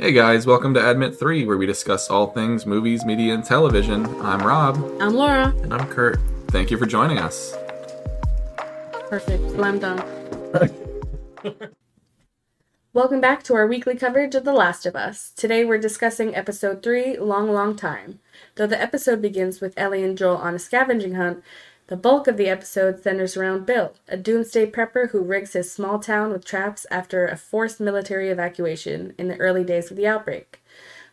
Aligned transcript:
Hey 0.00 0.12
guys, 0.12 0.46
welcome 0.46 0.72
to 0.72 0.90
Admit 0.90 1.18
3, 1.18 1.44
where 1.44 1.58
we 1.58 1.66
discuss 1.66 2.08
all 2.08 2.28
things 2.28 2.64
movies, 2.64 3.04
media, 3.04 3.34
and 3.34 3.44
television. 3.44 4.06
I'm 4.22 4.40
Rob. 4.40 4.76
I'm 4.98 5.12
Laura. 5.12 5.54
And 5.62 5.74
I'm 5.74 5.86
Kurt. 5.88 6.18
Thank 6.48 6.70
you 6.70 6.78
for 6.78 6.86
joining 6.86 7.18
us. 7.18 7.54
Perfect. 9.10 9.50
Slam 9.50 9.78
dunk. 9.78 10.02
Welcome 12.94 13.20
back 13.20 13.42
to 13.42 13.54
our 13.54 13.66
weekly 13.66 13.94
coverage 13.94 14.34
of 14.34 14.44
The 14.44 14.54
Last 14.54 14.86
of 14.86 14.96
Us. 14.96 15.32
Today 15.36 15.66
we're 15.66 15.76
discussing 15.76 16.34
episode 16.34 16.82
3, 16.82 17.18
Long 17.18 17.52
Long 17.52 17.76
Time. 17.76 18.20
Though 18.54 18.66
the 18.66 18.80
episode 18.80 19.20
begins 19.20 19.60
with 19.60 19.74
Ellie 19.76 20.02
and 20.02 20.16
Joel 20.16 20.38
on 20.38 20.54
a 20.54 20.58
scavenging 20.58 21.16
hunt, 21.16 21.44
the 21.90 21.96
bulk 21.96 22.28
of 22.28 22.36
the 22.36 22.48
episode 22.48 23.02
centers 23.02 23.36
around 23.36 23.66
Bill, 23.66 23.92
a 24.06 24.16
doomsday 24.16 24.70
prepper 24.70 25.10
who 25.10 25.20
rigs 25.20 25.54
his 25.54 25.72
small 25.72 25.98
town 25.98 26.30
with 26.30 26.44
traps 26.44 26.86
after 26.88 27.26
a 27.26 27.36
forced 27.36 27.80
military 27.80 28.30
evacuation 28.30 29.12
in 29.18 29.26
the 29.26 29.36
early 29.38 29.64
days 29.64 29.90
of 29.90 29.96
the 29.96 30.06
outbreak. 30.06 30.62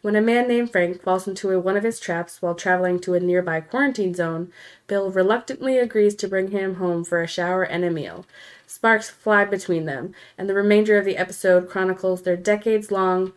When 0.04 0.16
a 0.16 0.22
man 0.22 0.48
named 0.48 0.72
Frank 0.72 1.02
falls 1.02 1.28
into 1.28 1.60
one 1.60 1.78
of 1.78 1.84
his 1.84 2.00
traps 2.00 2.44
while 2.44 2.54
traveling 2.54 3.00
to 3.00 3.16
a 3.16 3.20
nearby 3.20 3.60
quarantine 3.60 4.14
zone, 4.14 4.52
Bill 4.86 5.10
reluctantly 5.10 5.80
agrees 5.80 6.14
to 6.18 6.28
bring 6.28 6.52
him 6.52 6.76
home 6.76 7.04
for 7.04 7.23
a 7.23 7.28
shower 7.28 7.64
and 7.64 7.84
a 7.84 7.90
meal. 7.90 8.28
Sparks 8.68 9.09
fly 9.09 9.46
between 9.46 9.86
them, 9.86 10.14
and 10.38 10.48
the 10.48 10.54
remainder 10.54 10.96
of 11.00 11.06
the 11.06 11.18
episode 11.18 11.68
chronicles 11.68 12.22
their 12.22 12.38
decades 12.38 12.92
long 12.92 13.34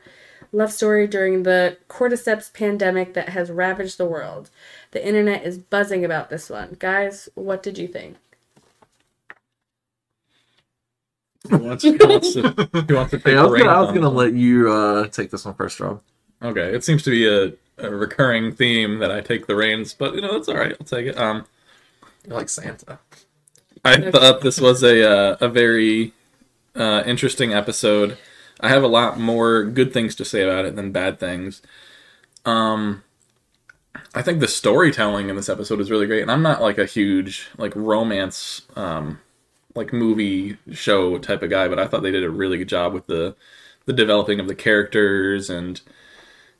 love 0.52 0.72
story 0.72 1.06
during 1.06 1.42
the 1.42 1.78
cordyceps 1.88 2.52
pandemic 2.52 3.14
that 3.14 3.30
has 3.30 3.50
ravaged 3.50 3.98
the 3.98 4.06
world. 4.06 4.50
The 4.92 5.06
internet 5.06 5.44
is 5.44 5.58
buzzing 5.58 6.04
about 6.04 6.30
this 6.30 6.50
one. 6.50 6.76
Guys, 6.78 7.28
what 7.34 7.62
did 7.62 7.78
you 7.78 7.88
think? 7.88 8.16
Who 11.48 11.58
wants, 11.58 11.84
who 11.84 11.96
wants 11.98 12.34
to, 12.34 12.42
who 12.86 12.94
wants 12.94 13.10
to 13.12 13.18
take 13.18 13.26
Hey, 13.26 13.36
I 13.36 13.42
the 13.42 13.48
was 13.48 13.60
gonna, 13.60 13.72
I 13.72 13.80
was 13.80 13.92
gonna 13.92 14.10
let 14.10 14.34
you 14.34 14.70
uh, 14.70 15.06
take 15.08 15.30
this 15.30 15.44
one 15.44 15.54
first, 15.54 15.80
Rob. 15.80 16.02
Okay, 16.42 16.74
it 16.74 16.84
seems 16.84 17.02
to 17.04 17.10
be 17.10 17.26
a, 17.26 17.52
a 17.78 17.90
recurring 17.90 18.52
theme 18.52 18.98
that 18.98 19.10
I 19.10 19.20
take 19.20 19.46
the 19.46 19.56
reins, 19.56 19.94
but 19.94 20.14
you 20.14 20.20
know, 20.20 20.36
it's 20.36 20.48
alright, 20.48 20.76
I'll 20.78 20.86
take 20.86 21.06
it. 21.06 21.18
Um, 21.18 21.46
You're 22.26 22.36
like 22.36 22.50
Santa. 22.50 22.98
I 23.84 24.10
thought 24.10 24.42
this 24.42 24.60
was 24.60 24.82
a 24.82 25.08
uh, 25.08 25.36
a 25.40 25.48
very 25.48 26.12
uh, 26.74 27.02
interesting 27.06 27.54
episode. 27.54 28.18
I 28.62 28.68
have 28.68 28.82
a 28.82 28.88
lot 28.88 29.18
more 29.18 29.64
good 29.64 29.92
things 29.92 30.14
to 30.16 30.24
say 30.24 30.42
about 30.42 30.64
it 30.64 30.76
than 30.76 30.92
bad 30.92 31.18
things. 31.18 31.62
Um, 32.44 33.02
I 34.14 34.22
think 34.22 34.40
the 34.40 34.48
storytelling 34.48 35.28
in 35.28 35.36
this 35.36 35.48
episode 35.48 35.80
is 35.80 35.90
really 35.90 36.06
great, 36.06 36.22
and 36.22 36.30
I'm 36.30 36.42
not 36.42 36.62
like 36.62 36.78
a 36.78 36.86
huge 36.86 37.48
like 37.58 37.74
romance 37.74 38.62
um, 38.76 39.20
like 39.74 39.92
movie 39.92 40.58
show 40.72 41.18
type 41.18 41.42
of 41.42 41.50
guy, 41.50 41.68
but 41.68 41.78
I 41.78 41.86
thought 41.86 42.02
they 42.02 42.10
did 42.10 42.24
a 42.24 42.30
really 42.30 42.58
good 42.58 42.68
job 42.68 42.92
with 42.92 43.06
the 43.06 43.36
the 43.86 43.92
developing 43.92 44.40
of 44.40 44.46
the 44.46 44.54
characters 44.54 45.50
and 45.50 45.80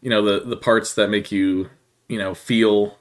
you 0.01 0.11
know 0.11 0.23
the 0.23 0.47
the 0.47 0.57
parts 0.57 0.95
that 0.95 1.11
make 1.11 1.31
you 1.31 1.71
you 2.09 2.19
know 2.19 2.35
feel 2.35 2.99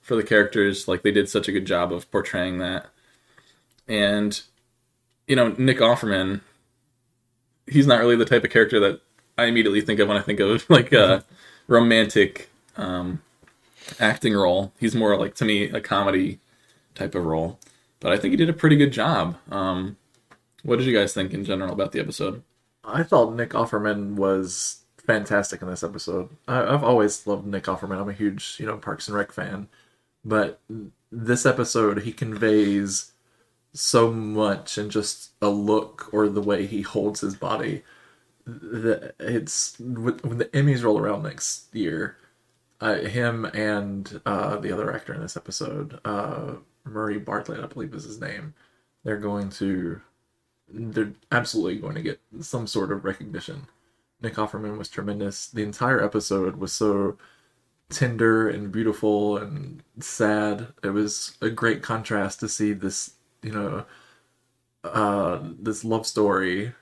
for 0.00 0.16
the 0.16 0.22
characters. 0.22 0.88
Like 0.88 1.02
they 1.02 1.12
did 1.12 1.28
such 1.28 1.48
a 1.48 1.52
good 1.52 1.66
job 1.66 1.92
of 1.92 2.10
portraying 2.10 2.58
that 2.58 2.86
and 3.88 4.42
you 5.26 5.36
know 5.36 5.54
Nick 5.58 5.78
Offerman, 5.78 6.40
he's 7.66 7.86
not 7.86 8.00
really 8.00 8.16
the 8.16 8.24
type 8.24 8.44
of 8.44 8.50
character 8.50 8.80
that 8.80 9.00
I 9.38 9.44
immediately 9.44 9.80
think 9.80 10.00
of 10.00 10.08
when 10.08 10.16
I 10.16 10.22
think 10.22 10.40
of 10.40 10.64
like 10.70 10.92
a 10.92 11.24
romantic 11.66 12.50
um, 12.76 13.22
acting 14.00 14.34
role. 14.34 14.72
He's 14.78 14.94
more 14.94 15.16
like 15.16 15.34
to 15.36 15.44
me 15.44 15.64
a 15.64 15.80
comedy 15.80 16.40
type 16.94 17.14
of 17.14 17.24
role, 17.24 17.58
but 18.00 18.12
I 18.12 18.16
think 18.16 18.32
he 18.32 18.36
did 18.36 18.50
a 18.50 18.54
pretty 18.54 18.76
good 18.76 18.92
job. 18.92 19.36
Um, 19.50 19.96
what 20.62 20.78
did 20.78 20.86
you 20.86 20.96
guys 20.96 21.14
think 21.14 21.32
in 21.32 21.44
general 21.44 21.72
about 21.72 21.92
the 21.92 22.00
episode? 22.00 22.42
I 22.84 23.02
thought 23.02 23.34
Nick 23.34 23.50
Offerman 23.50 24.14
was 24.14 24.82
fantastic 24.98 25.62
in 25.62 25.68
this 25.68 25.82
episode. 25.82 26.28
I, 26.48 26.62
I've 26.62 26.84
always 26.84 27.26
loved 27.26 27.46
Nick 27.46 27.64
Offerman. 27.64 28.00
I'm 28.00 28.08
a 28.08 28.12
huge, 28.12 28.56
you 28.58 28.66
know, 28.66 28.76
Parks 28.76 29.08
and 29.08 29.16
Rec 29.16 29.32
fan, 29.32 29.68
but 30.24 30.60
this 31.10 31.46
episode 31.46 32.02
he 32.02 32.12
conveys 32.12 33.12
so 33.78 34.12
much 34.12 34.78
in 34.78 34.90
just 34.90 35.30
a 35.40 35.48
look 35.48 36.08
or 36.12 36.28
the 36.28 36.42
way 36.42 36.66
he 36.66 36.82
holds 36.82 37.20
his 37.20 37.34
body. 37.34 37.82
That 38.46 39.14
it's 39.18 39.78
when 39.78 40.38
the 40.38 40.50
Emmys 40.52 40.84
roll 40.84 40.98
around 40.98 41.24
next 41.24 41.74
year, 41.74 42.16
uh, 42.80 42.96
him 42.96 43.44
and 43.46 44.20
uh, 44.24 44.56
the 44.58 44.72
other 44.72 44.94
actor 44.94 45.14
in 45.14 45.20
this 45.20 45.36
episode, 45.36 45.98
uh, 46.04 46.54
Murray 46.84 47.18
Bartlett, 47.18 47.64
I 47.64 47.66
believe 47.66 47.94
is 47.94 48.04
his 48.04 48.20
name. 48.20 48.54
They're 49.02 49.16
going 49.16 49.50
to, 49.50 50.00
they're 50.68 51.12
absolutely 51.32 51.78
going 51.78 51.96
to 51.96 52.02
get 52.02 52.20
some 52.40 52.66
sort 52.66 52.92
of 52.92 53.04
recognition. 53.04 53.66
Nick 54.22 54.34
Offerman 54.34 54.78
was 54.78 54.88
tremendous. 54.88 55.48
The 55.48 55.62
entire 55.62 56.02
episode 56.02 56.56
was 56.56 56.72
so 56.72 57.18
tender 57.88 58.48
and 58.48 58.72
beautiful 58.72 59.36
and 59.36 59.82
sad. 60.00 60.68
It 60.82 60.90
was 60.90 61.36
a 61.40 61.50
great 61.50 61.82
contrast 61.82 62.40
to 62.40 62.48
see 62.48 62.72
this, 62.72 63.14
you 63.46 63.52
know, 63.52 63.86
uh, 64.84 65.40
this 65.58 65.84
love 65.84 66.06
story 66.06 66.72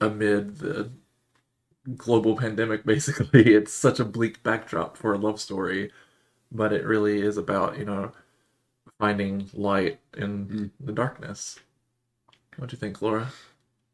amid 0.00 0.58
the 0.58 0.90
global 1.96 2.36
pandemic. 2.36 2.84
Basically, 2.94 3.54
it's 3.54 3.72
such 3.72 4.00
a 4.00 4.04
bleak 4.04 4.42
backdrop 4.42 4.96
for 4.96 5.12
a 5.14 5.18
love 5.18 5.40
story, 5.40 5.90
but 6.52 6.72
it 6.72 6.84
really 6.84 7.20
is 7.22 7.36
about 7.36 7.78
you 7.78 7.84
know 7.84 8.12
finding 8.98 9.48
light 9.54 10.00
in 10.16 10.70
the 10.80 10.92
darkness. 10.92 11.58
What 12.56 12.70
do 12.70 12.74
you 12.74 12.80
think, 12.80 13.00
Laura? 13.00 13.28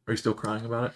Are 0.07 0.13
you 0.13 0.17
still 0.17 0.35
crying 0.35 0.65
about 0.65 0.91
it? 0.91 0.95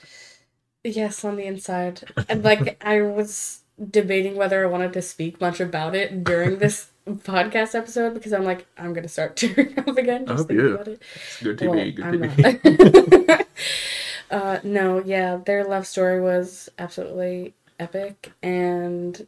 Yes, 0.84 1.24
on 1.24 1.36
the 1.36 1.44
inside. 1.44 2.02
And 2.28 2.44
like 2.44 2.82
I 2.84 3.02
was 3.02 3.60
debating 3.90 4.36
whether 4.36 4.62
I 4.64 4.70
wanted 4.70 4.92
to 4.94 5.02
speak 5.02 5.40
much 5.40 5.60
about 5.60 5.94
it 5.94 6.24
during 6.24 6.58
this 6.58 6.90
podcast 7.16 7.74
episode 7.74 8.14
because 8.14 8.32
I'm 8.32 8.44
like, 8.44 8.66
I'm 8.76 8.92
gonna 8.92 9.08
start 9.08 9.36
tearing 9.36 9.78
up 9.78 9.96
again 9.96 10.24
I 10.28 10.32
just 10.32 10.38
hope 10.38 10.48
thinking 10.48 10.66
you. 10.66 10.74
about 10.74 10.88
it. 10.88 11.02
It's 11.14 11.42
good 11.42 11.58
TV. 11.58 11.68
Well, 11.68 11.92
good 11.92 12.04
I'm 12.04 12.66
TV. 12.66 13.46
uh, 14.30 14.58
no, 14.62 15.02
yeah, 15.04 15.36
their 15.36 15.64
love 15.64 15.86
story 15.86 16.20
was 16.20 16.68
absolutely 16.78 17.54
epic, 17.78 18.32
and 18.42 19.26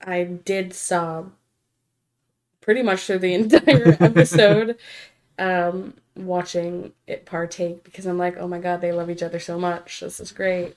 I 0.00 0.24
did 0.24 0.74
sob 0.74 1.32
pretty 2.60 2.82
much 2.82 3.04
through 3.04 3.18
the 3.18 3.34
entire 3.34 3.96
episode, 4.00 4.78
um, 5.38 5.94
watching 6.16 6.92
it 7.06 7.26
partake 7.26 7.84
because 7.84 8.06
I'm 8.06 8.18
like, 8.18 8.36
oh 8.38 8.48
my 8.48 8.58
god, 8.58 8.80
they 8.80 8.92
love 8.92 9.10
each 9.10 9.22
other 9.22 9.40
so 9.40 9.58
much. 9.58 10.00
This 10.00 10.20
is 10.20 10.32
great. 10.32 10.76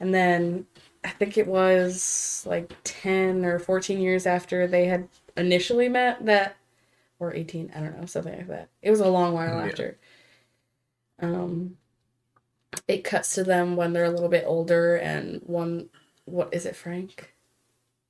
And 0.00 0.12
then 0.12 0.66
I 1.04 1.10
think 1.10 1.38
it 1.38 1.46
was 1.46 2.44
like 2.46 2.72
10 2.84 3.44
or 3.44 3.58
14 3.58 4.00
years 4.00 4.26
after 4.26 4.66
they 4.66 4.86
had 4.86 5.08
initially 5.36 5.88
met 5.88 6.24
that 6.26 6.56
or 7.18 7.34
18 7.34 7.72
i 7.74 7.80
don't 7.80 7.98
know 7.98 8.06
something 8.06 8.36
like 8.36 8.48
that 8.48 8.68
it 8.82 8.90
was 8.90 9.00
a 9.00 9.08
long 9.08 9.32
while 9.34 9.58
Yeah. 9.58 9.66
after 9.66 9.98
um 11.20 11.76
it 12.88 13.04
cuts 13.04 13.34
to 13.34 13.44
them 13.44 13.76
when 13.76 13.92
they're 13.92 14.04
a 14.04 14.10
little 14.10 14.28
bit 14.28 14.44
older 14.46 14.96
and 14.96 15.40
one 15.44 15.88
what 16.24 16.52
is 16.52 16.66
it 16.66 16.76
frank 16.76 17.34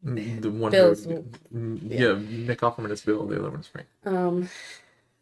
the 0.03 0.50
one 0.50 0.72
Bill's- 0.72 1.05
who, 1.05 1.25
mm, 1.55 1.78
yeah. 1.88 2.09
yeah. 2.09 2.19
Nick 2.47 2.59
Offerman 2.62 2.91
is 2.91 3.03
Bill. 3.03 3.25
The 3.25 3.39
other 3.39 3.50
one 3.50 3.60
is 3.60 3.69
Frank. 3.69 3.87
um 4.04 4.49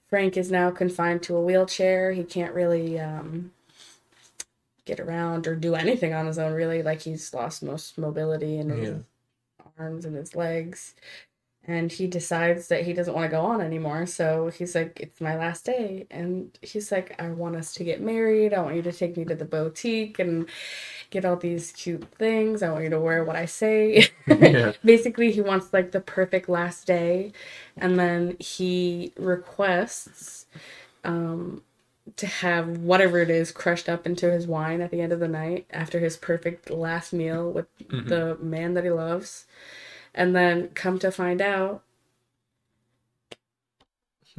frank 0.09 0.37
is 0.39 0.51
now 0.51 0.71
confined 0.71 1.23
to 1.25 1.37
a 1.37 1.41
wheelchair 1.41 2.13
he 2.13 2.25
can't 2.25 2.55
really 2.55 2.99
um 2.99 3.53
get 4.87 4.99
around 4.99 5.47
or 5.47 5.55
do 5.55 5.75
anything 5.75 6.15
on 6.15 6.27
his 6.27 6.39
own 6.39 6.53
really 6.53 6.83
like 6.83 7.03
he's 7.03 7.33
lost 7.35 7.63
most 7.63 7.99
mobility 7.99 8.57
in 8.59 8.71
his 8.71 8.89
Yeah. 8.91 8.97
arms 9.79 10.05
and 10.07 10.17
his 10.17 10.35
legs 10.35 10.95
and 11.71 11.93
he 11.93 12.07
decides 12.07 12.69
that 12.69 12.85
he 12.85 12.93
doesn't 12.93 13.15
want 13.15 13.27
to 13.31 13.37
go 13.37 13.43
on 13.43 13.61
anymore 13.61 14.07
so 14.07 14.49
he's 14.57 14.75
like 14.75 14.99
it's 15.01 15.21
my 15.21 15.37
last 15.37 15.65
day. 15.65 16.07
And 16.11 16.57
he's 16.63 16.91
like 16.93 17.09
i 17.21 17.29
want 17.31 17.57
us 17.57 17.73
to 17.75 17.85
get 17.85 18.01
married. 18.01 18.55
I 18.55 18.61
want 18.63 18.77
you 18.77 18.83
to 18.83 18.93
take 18.93 19.17
me 19.17 19.25
to 19.27 19.35
the 19.37 19.45
boutique 19.45 20.19
and 20.19 20.49
get 21.11 21.25
all 21.25 21.37
these 21.37 21.73
cute 21.73 22.05
things. 22.19 22.63
I 22.63 22.71
want 22.71 22.85
you 22.85 22.91
to 22.91 23.01
wear 23.01 23.25
what 23.25 23.37
i 23.37 23.47
say. 23.47 24.09
Yeah. 24.29 24.73
basically 24.85 25.31
he 25.33 25.41
wants 25.41 25.73
like 25.73 25.93
the 25.93 26.01
perfect 26.01 26.49
last 26.49 26.87
day. 26.87 27.33
And 27.79 27.99
then 27.99 28.37
he 28.41 29.13
requests 29.19 30.47
um 31.05 31.63
to 32.17 32.27
have 32.27 32.79
whatever 32.79 33.19
it 33.21 33.31
is 33.31 33.53
crushed 33.53 33.89
up 33.89 34.07
into 34.07 34.31
his 34.33 34.47
wine 34.47 34.81
at 34.81 34.91
the 34.91 35.01
end 35.01 35.13
of 35.13 35.21
the 35.21 35.29
night 35.29 35.67
after 35.71 36.01
his 36.01 36.17
perfect 36.17 36.71
last 36.71 37.13
meal 37.13 37.51
with 37.53 37.67
Mhm. 37.89 38.09
the 38.09 38.37
man 38.43 38.75
that 38.75 38.85
he 38.85 38.91
loves 38.91 39.47
and 40.15 40.35
then 40.35 40.69
come 40.69 40.99
to 40.99 41.11
find 41.11 41.41
out 41.41 41.83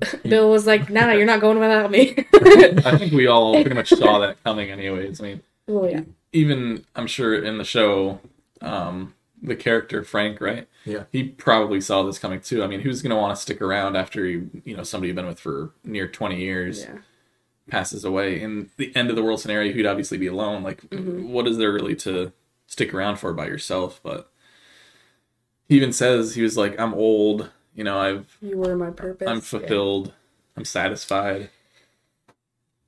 bill 0.24 0.50
was 0.50 0.66
like 0.66 0.90
nah 0.90 1.12
you're 1.12 1.26
not 1.26 1.42
going 1.42 1.60
without 1.60 1.92
me 1.92 2.16
I 2.34 2.98
think 2.98 3.14
we 3.14 3.28
all 3.28 3.54
pretty 3.54 3.76
much 3.76 3.90
saw 3.90 4.20
that 4.20 4.44
coming, 4.44 4.72
anyways. 4.72 5.22
I 5.22 5.24
mean, 5.24 5.42
well 5.68 5.90
yeah 5.90 6.02
even 6.34 6.86
I'm 6.96 7.08
sure 7.08 7.36
in 7.44 7.58
the 7.58 7.66
show, 7.66 8.20
um, 8.62 9.14
the 9.42 9.56
character 9.56 10.02
Frank, 10.04 10.40
right? 10.40 10.66
Yeah. 10.86 11.04
He 11.12 11.24
probably 11.26 11.82
saw 11.82 12.04
this 12.04 12.18
coming 12.20 12.40
too. 12.40 12.64
I 12.64 12.68
mean, 12.68 12.80
who's 12.80 13.02
going 13.02 13.10
to 13.10 13.18
want 13.18 13.36
to 13.36 13.42
stick 13.42 13.62
around 13.62 13.98
after 13.98 14.26
he, 14.26 14.44
you 14.64 14.78
know, 14.78 14.84
somebody 14.84 15.10
you've 15.10 15.18
been 15.18 15.28
with 15.28 15.42
for 15.42 15.72
near 15.84 16.08
20 16.08 16.38
years 16.40 16.84
yeah 16.84 17.00
passes 17.70 18.04
away 18.06 18.42
in 18.42 18.70
the 18.78 18.96
end 18.96 19.10
of 19.10 19.16
the 19.18 19.24
world 19.24 19.42
scenario? 19.42 19.74
He'd 19.74 19.86
obviously 19.86 20.18
be 20.18 20.28
alone. 20.28 20.64
Like, 20.64 20.82
Mhm. 20.90 21.28
what 21.28 21.48
is 21.50 21.58
there 21.58 21.74
really 21.74 21.96
to 21.98 22.32
stick 22.66 22.94
around 22.94 23.18
for 23.18 23.34
by 23.34 23.48
yourself. 23.48 24.00
But 24.02 24.31
he 25.72 25.78
even 25.78 25.94
says 25.94 26.36
he 26.36 26.42
was 26.42 26.58
like, 26.58 26.78
"I'm 26.78 26.94
old. 26.94 27.50
You 27.74 27.86
know, 27.86 27.98
I've 27.98 28.38
You 28.42 28.58
were 28.58 28.76
my 28.76 28.90
purpose. 28.90 29.26
I'm 29.26 29.38
Yeah. 29.38 29.42
fulfilled. 29.42 30.14
I'm 30.58 30.66
satisfied." 30.66 31.50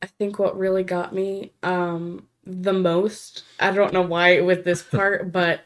I 0.02 0.08
think 0.08 0.38
what 0.38 0.58
really 0.58 0.84
got 0.84 1.16
me 1.16 1.54
um 1.64 2.28
the 2.46 2.74
most, 2.74 3.44
I 3.58 3.72
don't 3.72 3.94
know 3.94 4.02
why 4.02 4.42
with 4.42 4.66
this 4.66 4.84
part, 4.98 5.32
but 5.32 5.62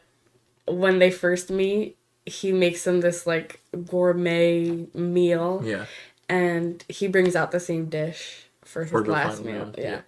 when 0.68 1.00
they 1.00 1.10
first 1.10 1.50
meet, 1.50 1.96
he 2.24 2.52
makes 2.52 2.84
them 2.84 3.00
this 3.00 3.26
like 3.26 3.60
gourmet 3.86 4.86
meal 4.94 5.60
Yeah. 5.64 5.86
and 6.28 6.84
he 6.88 7.08
brings 7.08 7.34
out 7.34 7.50
the 7.50 7.58
same 7.58 7.86
dish 7.86 8.46
for 8.64 8.82
his 8.82 8.92
For 8.92 9.04
last 9.04 9.44
meal. 9.44 9.74
Yeah. 9.76 9.90
yeah. 9.90 10.00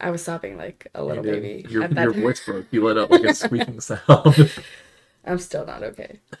I 0.00 0.10
was 0.10 0.24
sobbing 0.24 0.56
like 0.56 0.86
a 0.94 1.04
little 1.04 1.22
baby. 1.22 1.66
Your, 1.68 1.86
your 1.86 2.12
voice 2.12 2.42
broke. 2.46 2.66
You 2.70 2.82
let 2.86 2.96
out 2.96 3.10
like 3.10 3.22
a 3.24 3.34
squeaking 3.34 3.80
sound. 3.82 4.00
I'm 5.24 5.38
still 5.38 5.64
not 5.64 5.82
okay. 5.82 6.20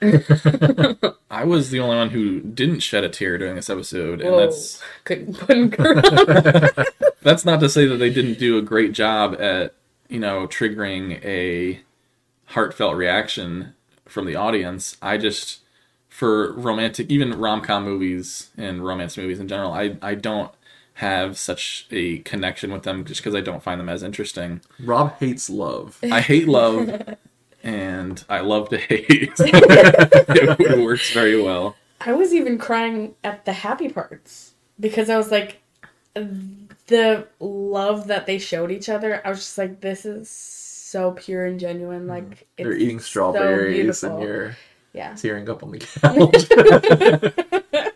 I 1.30 1.44
was 1.44 1.70
the 1.70 1.80
only 1.80 1.96
one 1.96 2.10
who 2.10 2.40
didn't 2.40 2.80
shed 2.80 3.04
a 3.04 3.08
tear 3.08 3.38
during 3.38 3.54
this 3.54 3.70
episode, 3.70 4.20
and 4.20 4.30
Whoa. 4.30 4.40
that's 4.40 4.82
Couldn't 5.04 5.34
couldn't 5.34 5.70
cry. 5.70 6.84
that's 7.22 7.44
not 7.44 7.60
to 7.60 7.68
say 7.68 7.86
that 7.86 7.96
they 7.96 8.10
didn't 8.10 8.38
do 8.38 8.58
a 8.58 8.62
great 8.62 8.92
job 8.92 9.40
at 9.40 9.74
you 10.08 10.18
know 10.20 10.46
triggering 10.46 11.24
a 11.24 11.80
heartfelt 12.46 12.96
reaction 12.96 13.74
from 14.06 14.26
the 14.26 14.36
audience 14.36 14.96
i 15.00 15.16
just 15.16 15.60
for 16.08 16.52
romantic 16.52 17.10
even 17.10 17.38
rom-com 17.38 17.82
movies 17.84 18.50
and 18.58 18.84
romance 18.84 19.16
movies 19.16 19.40
in 19.40 19.48
general 19.48 19.72
i 19.72 19.96
i 20.02 20.14
don't 20.14 20.52
have 20.94 21.38
such 21.38 21.86
a 21.90 22.18
connection 22.18 22.70
with 22.70 22.82
them 22.82 23.04
just 23.04 23.20
because 23.22 23.34
i 23.34 23.40
don't 23.40 23.62
find 23.62 23.80
them 23.80 23.88
as 23.88 24.02
interesting 24.02 24.60
Rob 24.78 25.16
hates 25.18 25.48
love. 25.48 25.98
i 26.02 26.20
hate 26.20 26.46
love 26.46 27.16
and 27.62 28.24
i 28.28 28.40
love 28.40 28.68
to 28.68 28.78
hate 28.78 29.06
it, 29.10 29.30
it 30.60 30.84
works 30.84 31.12
very 31.12 31.40
well 31.40 31.76
I 32.04 32.12
was 32.14 32.34
even 32.34 32.58
crying 32.58 33.14
at 33.22 33.44
the 33.44 33.52
happy 33.52 33.88
parts 33.88 34.54
because 34.80 35.08
I 35.08 35.16
was 35.16 35.30
like, 35.30 35.62
the 36.14 37.28
love 37.38 38.08
that 38.08 38.26
they 38.26 38.38
showed 38.38 38.72
each 38.72 38.88
other. 38.88 39.22
I 39.24 39.30
was 39.30 39.38
just 39.38 39.56
like, 39.56 39.80
this 39.80 40.04
is 40.04 40.28
so 40.28 41.12
pure 41.12 41.46
and 41.46 41.60
genuine. 41.60 42.08
Like 42.08 42.48
Mm-hmm. 42.58 42.64
They're 42.64 42.76
eating 42.76 42.98
strawberries 43.00 43.76
beautiful. 44.00 44.10
and 44.16 44.22
you're 44.22 44.56
yeah, 44.92 45.14
tearing 45.14 45.48
up 45.48 45.62
on 45.62 45.70
the 45.70 45.78
couch. 45.78 47.92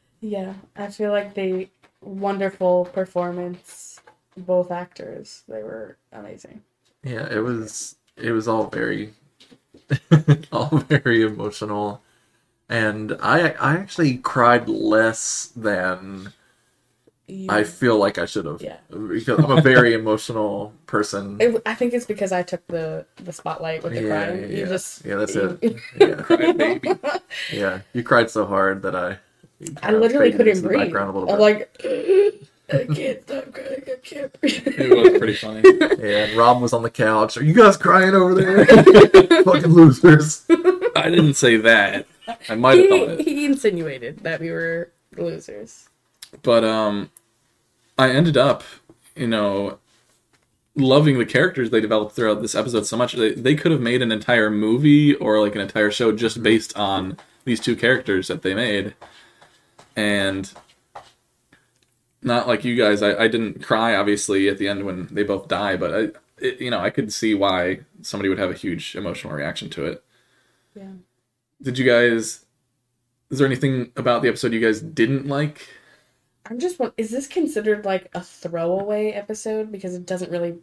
yeah. 0.20 0.54
I 0.76 0.88
feel 0.88 1.12
like 1.12 1.34
they 1.34 1.70
wonderful 2.02 2.86
performance. 2.86 4.00
Both 4.36 4.70
actors, 4.70 5.42
they 5.48 5.62
were 5.62 5.96
amazing. 6.12 6.62
yeah, 7.02 7.26
it 7.32 7.38
was 7.38 7.96
it 8.16 8.32
was 8.32 8.48
all 8.48 8.66
very 8.68 9.12
all 10.52 10.78
very 10.88 11.22
emotional. 11.22 12.02
And 12.68 13.16
I 13.22 13.50
I 13.50 13.74
actually 13.76 14.16
cried 14.18 14.68
less 14.68 15.52
than 15.54 16.32
You- 17.28 17.46
I 17.50 17.62
feel 17.64 17.96
like 17.98 18.18
I 18.18 18.26
should 18.26 18.44
have. 18.46 18.60
Yeah. 18.62 18.78
Because 18.90 19.38
I'm 19.38 19.50
a 19.58 19.60
very 19.62 19.94
emotional 19.94 20.72
person. 20.86 21.36
It, 21.40 21.62
I 21.66 21.74
think 21.74 21.92
it's 21.94 22.06
because 22.06 22.32
I 22.32 22.42
took 22.42 22.66
the 22.66 23.06
the 23.22 23.32
spotlight 23.32 23.82
with 23.84 23.92
the 23.94 24.02
Yeah, 24.02 24.08
crying. 24.08 24.40
yeah, 24.40 24.46
You 24.46 24.56
yeah. 24.58 24.66
just 24.66 25.04
Yeah, 25.04 25.14
that's 25.16 25.34
you- 25.34 25.58
it. 25.62 25.76
Yeah. 26.00 26.14
Cry 26.26 26.52
baby. 26.52 26.90
Yeah. 27.52 27.80
You 27.92 28.02
cried 28.02 28.30
so 28.30 28.46
hard 28.46 28.82
that 28.82 28.96
I 28.96 29.18
I 29.82 29.92
literally 29.92 30.32
couldn't 30.32 30.48
into 30.48 30.62
the 30.62 30.68
breathe. 30.68 30.80
background 30.90 31.10
a 31.16 31.18
little 31.18 31.30
I'm 31.30 31.38
bit. 31.38 31.70
like, 31.82 32.48
I 32.72 32.84
can't 32.92 33.22
stop 33.22 33.52
crying. 33.52 33.82
I 33.86 33.94
can't 34.02 34.40
breathe. 34.40 34.66
it 34.66 35.12
was 35.12 35.18
pretty 35.18 35.34
funny 35.34 35.62
Yeah, 36.08 36.24
and 36.24 36.36
Rob 36.36 36.60
was 36.60 36.72
on 36.72 36.82
the 36.82 36.90
couch. 36.90 37.36
Are 37.36 37.44
you 37.44 37.54
guys 37.54 37.76
crying 37.76 38.14
over 38.14 38.34
there? 38.34 38.66
Fucking 39.44 39.70
losers. 39.72 40.44
i 40.96 41.08
didn't 41.10 41.34
say 41.34 41.56
that 41.58 42.06
i 42.48 42.54
might 42.54 42.78
have 42.78 42.88
thought 42.88 43.08
he, 43.08 43.14
it 43.14 43.20
he 43.20 43.44
insinuated 43.44 44.18
that 44.20 44.40
we 44.40 44.50
were 44.50 44.90
losers. 45.16 45.88
but 46.42 46.64
um 46.64 47.10
i 47.98 48.08
ended 48.10 48.36
up 48.36 48.64
you 49.14 49.26
know 49.28 49.78
loving 50.74 51.18
the 51.18 51.26
characters 51.26 51.68
they 51.70 51.80
developed 51.80 52.16
throughout 52.16 52.40
this 52.40 52.54
episode 52.54 52.86
so 52.86 52.96
much 52.96 53.12
they, 53.12 53.32
they 53.34 53.54
could 53.54 53.70
have 53.72 53.80
made 53.80 54.00
an 54.02 54.10
entire 54.10 54.50
movie 54.50 55.14
or 55.16 55.38
like 55.40 55.54
an 55.54 55.60
entire 55.60 55.90
show 55.90 56.10
just 56.12 56.42
based 56.42 56.74
on 56.78 57.18
these 57.44 57.60
two 57.60 57.76
characters 57.76 58.26
that 58.28 58.40
they 58.42 58.54
made 58.54 58.94
and 59.96 60.52
not 62.26 62.48
like 62.48 62.64
you 62.64 62.76
guys 62.76 63.02
i, 63.02 63.14
I 63.24 63.28
didn't 63.28 63.62
cry 63.62 63.94
obviously 63.94 64.48
at 64.48 64.58
the 64.58 64.68
end 64.68 64.84
when 64.84 65.08
they 65.10 65.22
both 65.22 65.48
die 65.48 65.76
but 65.76 65.94
i 65.94 66.08
it, 66.38 66.60
you 66.60 66.70
know 66.70 66.80
i 66.80 66.90
could 66.90 67.12
see 67.12 67.34
why 67.34 67.80
somebody 68.02 68.28
would 68.28 68.38
have 68.38 68.50
a 68.50 68.54
huge 68.54 68.94
emotional 68.96 69.32
reaction 69.32 69.70
to 69.70 69.86
it 69.86 70.04
Yeah. 70.74 70.92
did 71.62 71.78
you 71.78 71.86
guys 71.86 72.44
is 73.30 73.38
there 73.38 73.46
anything 73.46 73.92
about 73.96 74.22
the 74.22 74.28
episode 74.28 74.52
you 74.52 74.60
guys 74.60 74.80
didn't 74.80 75.26
like 75.26 75.68
I'm 76.48 76.60
just 76.60 76.78
one. 76.78 76.92
Is 76.96 77.10
this 77.10 77.26
considered 77.26 77.84
like 77.84 78.08
a 78.14 78.22
throwaway 78.22 79.10
episode 79.10 79.72
because 79.72 79.94
it 79.94 80.06
doesn't 80.06 80.30
really? 80.30 80.58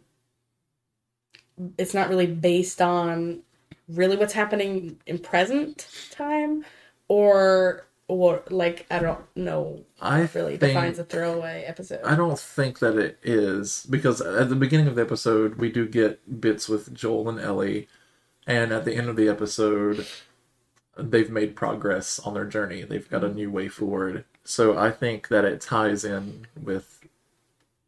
It's 1.78 1.94
not 1.94 2.08
really 2.08 2.26
based 2.26 2.80
on 2.82 3.40
really 3.88 4.16
what's 4.16 4.32
happening 4.32 4.98
in 5.06 5.18
present 5.18 5.86
time, 6.10 6.64
or 7.08 7.86
or 8.08 8.42
like 8.50 8.86
I 8.90 8.98
don't 8.98 9.24
know. 9.34 9.84
I 10.00 10.28
really 10.34 10.56
defines 10.56 10.98
a 10.98 11.04
throwaway 11.04 11.64
episode. 11.66 12.02
I 12.04 12.14
don't 12.14 12.38
think 12.38 12.78
that 12.80 12.96
it 12.98 13.18
is 13.22 13.86
because 13.88 14.20
at 14.20 14.48
the 14.48 14.56
beginning 14.56 14.88
of 14.88 14.94
the 14.94 15.02
episode 15.02 15.56
we 15.56 15.70
do 15.70 15.86
get 15.86 16.40
bits 16.40 16.68
with 16.68 16.94
Joel 16.94 17.28
and 17.28 17.40
Ellie, 17.40 17.88
and 18.46 18.72
at 18.72 18.84
the 18.84 18.94
end 18.94 19.08
of 19.08 19.16
the 19.16 19.28
episode, 19.28 20.06
they've 20.96 21.30
made 21.30 21.56
progress 21.56 22.18
on 22.20 22.34
their 22.34 22.44
journey. 22.44 22.82
They've 22.82 23.08
got 23.08 23.24
a 23.24 23.32
new 23.32 23.50
way 23.50 23.68
forward. 23.68 24.24
So 24.44 24.76
I 24.76 24.90
think 24.90 25.28
that 25.28 25.44
it 25.44 25.60
ties 25.62 26.04
in 26.04 26.46
with 26.60 27.00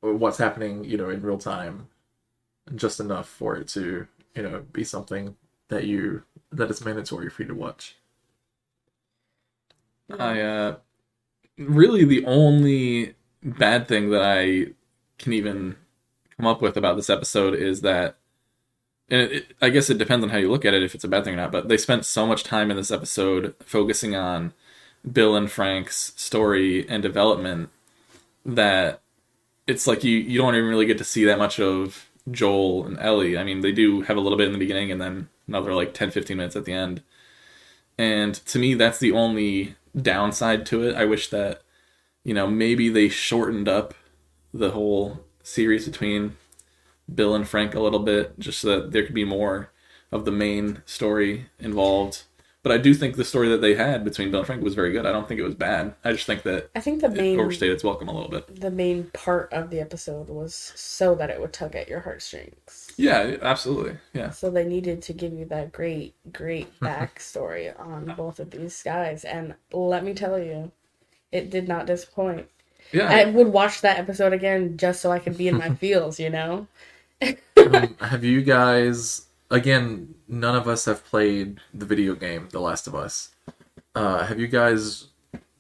what's 0.01 0.39
happening, 0.39 0.85
you 0.85 0.97
know, 0.97 1.11
in 1.11 1.23
real 1.23 1.39
time, 1.39 1.89
just 2.75 3.01
enough 3.01 3.29
for 3.29 3.57
it 3.57 3.69
to, 3.69 4.07
you 4.35 4.43
know, 4.43 4.65
be 4.73 4.85
something 4.85 5.37
that 5.69 5.85
you 5.85 6.23
that 6.51 6.71
is 6.71 6.85
mandatory 6.85 7.29
for 7.29 7.43
you 7.43 7.49
to 7.49 7.55
watch. 7.55 7.97
I 10.11 10.41
uh 10.41 10.77
really 11.59 12.05
the 12.05 12.25
only 12.27 13.15
bad 13.43 13.89
thing 13.89 14.11
that 14.11 14.23
I 14.23 14.69
can 15.19 15.33
even 15.35 15.77
come 16.37 16.47
up 16.47 16.63
with 16.63 16.77
about 16.77 16.97
this 16.97 17.11
episode 17.11 17.55
is 17.55 17.83
that 17.83 18.17
and 19.11 19.23
it, 19.23 19.33
it- 19.33 19.57
I 19.63 19.71
guess 19.71 19.91
it 19.91 19.99
depends 19.99 20.25
on 20.25 20.31
how 20.31 20.39
you 20.39 20.51
look 20.51 20.65
at 20.65 20.75
it 20.75 20.83
if 20.83 20.95
it's 20.95 21.05
a 21.05 21.09
bad 21.09 21.25
thing 21.25 21.35
or 21.35 21.39
not, 21.39 21.53
but 21.53 21.69
they 21.69 21.77
spent 21.79 22.05
so 22.07 22.27
much 22.27 22.45
time 22.45 22.71
in 22.71 22.77
this 22.77 22.91
episode 22.91 23.55
focusing 23.61 24.17
on 24.17 24.53
Bill 25.11 25.37
and 25.37 25.51
Frank's 25.51 26.13
story 26.17 26.89
and 26.89 27.03
development 27.03 27.71
that 28.47 29.03
it's 29.67 29.87
like 29.87 30.05
you 30.05 30.19
you 30.19 30.39
don't 30.41 30.55
even 30.57 30.69
really 30.71 30.87
get 30.87 30.99
to 30.99 31.05
see 31.05 31.25
that 31.27 31.39
much 31.39 31.61
of 31.61 32.09
Joel 32.31 32.87
and 32.87 32.99
Ellie. 33.01 33.39
I 33.39 33.45
mean, 33.45 33.61
they 33.63 33.73
do 33.73 34.03
have 34.03 34.17
a 34.19 34.21
little 34.21 34.39
bit 34.39 34.49
in 34.49 34.53
the 34.55 34.59
beginning 34.61 34.93
and 34.93 35.01
then 35.01 35.29
another 35.49 35.75
like 35.75 35.95
10 35.95 36.11
15 36.13 36.37
minutes 36.39 36.57
at 36.57 36.65
the 36.67 36.73
end. 36.75 37.03
And 37.99 38.35
to 38.47 38.59
me, 38.59 38.75
that's 38.75 38.99
the 38.99 39.13
only 39.13 39.75
downside 40.01 40.67
to 40.67 40.83
it. 40.83 40.95
I 40.95 41.05
wish 41.05 41.29
that, 41.31 41.63
you 42.25 42.35
know, 42.35 42.47
maybe 42.47 42.89
they 42.89 43.09
shortened 43.09 43.69
up 43.69 43.95
the 44.53 44.71
whole 44.71 45.25
series 45.43 45.87
between 45.87 46.37
Bill 47.13 47.35
and 47.35 47.49
Frank 47.49 47.75
a 47.75 47.81
little 47.81 48.01
bit, 48.01 48.39
just 48.39 48.61
so 48.61 48.81
that 48.81 48.93
there 48.93 49.05
could 49.05 49.15
be 49.15 49.25
more 49.25 49.71
of 50.11 50.25
the 50.25 50.33
main 50.33 50.83
story 50.87 51.47
involved. 51.59 52.23
But 52.67 52.75
I 52.75 52.79
do 52.79 52.95
think 52.95 53.15
the 53.15 53.25
story 53.25 53.49
that 53.51 53.61
they 53.61 53.77
had 53.77 54.03
between 54.03 54.33
Bill 54.33 54.41
and 54.41 54.47
Frank 54.49 54.65
was 54.65 54.75
very 54.75 54.91
good. 54.91 55.07
I 55.07 55.13
don't 55.13 55.29
think 55.29 55.39
it 55.39 55.45
was 55.45 55.55
bad. 55.55 55.95
I 56.05 56.11
just 56.11 56.27
think 56.27 56.43
that 56.43 56.69
I 56.75 56.81
think 56.81 57.01
the 57.01 57.07
it 57.07 57.13
main 57.13 57.39
overstayed 57.39 57.71
its 57.71 57.85
welcome 57.85 58.09
a 58.09 58.13
little 58.13 58.29
bit. 58.29 58.61
the 58.61 58.73
main 58.73 59.05
part 59.13 59.53
of 59.53 59.71
the 59.71 59.79
episode 59.79 60.29
was 60.29 60.73
so 60.75 61.15
that 61.15 61.31
it 61.31 61.41
would 61.41 61.53
tug 61.53 61.77
at 61.77 61.87
your 61.87 62.01
heartstrings. 62.01 62.93
Yeah, 62.97 63.37
absolutely. 63.41 63.99
Yeah. 64.15 64.31
So 64.31 64.51
they 64.51 64.65
needed 64.65 65.01
to 65.03 65.13
give 65.13 65.33
you 65.33 65.45
that 65.45 65.71
great, 65.71 66.17
great 66.33 66.67
backstory 66.81 67.73
on 67.79 68.13
both 68.17 68.41
of 68.41 68.51
these 68.51 68.83
guys. 68.83 69.23
And 69.23 69.55
let 69.73 70.03
me 70.03 70.13
tell 70.13 70.37
you, 70.37 70.73
it 71.31 71.51
did 71.51 71.69
not 71.69 71.87
disappoint. 71.87 72.49
Yeah. 72.91 73.09
I 73.09 73.27
would 73.27 73.47
watch 73.47 73.81
that 73.83 74.01
episode 74.01 74.33
again 74.33 74.77
just 74.77 75.01
so 75.01 75.13
I 75.13 75.21
could 75.21 75.39
be 75.39 75.47
in 75.47 75.57
my 75.57 75.73
feels, 75.77 76.19
you 76.19 76.31
know? 76.31 76.67
um, 77.23 77.95
have 78.01 78.25
you 78.25 78.43
guys 78.43 79.26
again 79.51 80.15
none 80.29 80.57
of 80.57 80.67
us 80.69 80.85
have 80.87 81.05
played 81.05 81.61
the 81.75 81.87
video 81.87 82.15
game 82.15 82.49
the 82.53 82.61
last 82.61 82.87
of 82.87 82.95
us. 82.95 83.35
Uh, 83.95 84.25
have 84.27 84.39
you 84.39 84.47
guys 84.47 85.07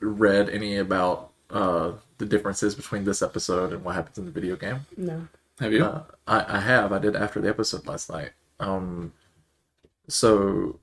read 0.00 0.48
any 0.50 0.76
about 0.76 1.30
uh, 1.50 1.92
the 2.18 2.26
differences 2.26 2.74
between 2.74 3.04
this 3.04 3.22
episode 3.22 3.72
and 3.72 3.82
what 3.84 3.94
happens 3.94 4.18
in 4.18 4.24
the 4.26 4.30
video 4.30 4.56
game? 4.56 4.80
No. 4.96 5.28
Have 5.60 5.72
you? 5.72 5.84
uh, 5.84 6.02
I, 6.26 6.56
I 6.58 6.60
have. 6.60 6.92
I 6.92 6.98
did 6.98 7.16
after 7.16 7.40
the 7.40 7.48
episode 7.48 7.86
last 7.86 8.10
night. 8.10 8.32
Um, 8.60 9.12
so 10.08 10.78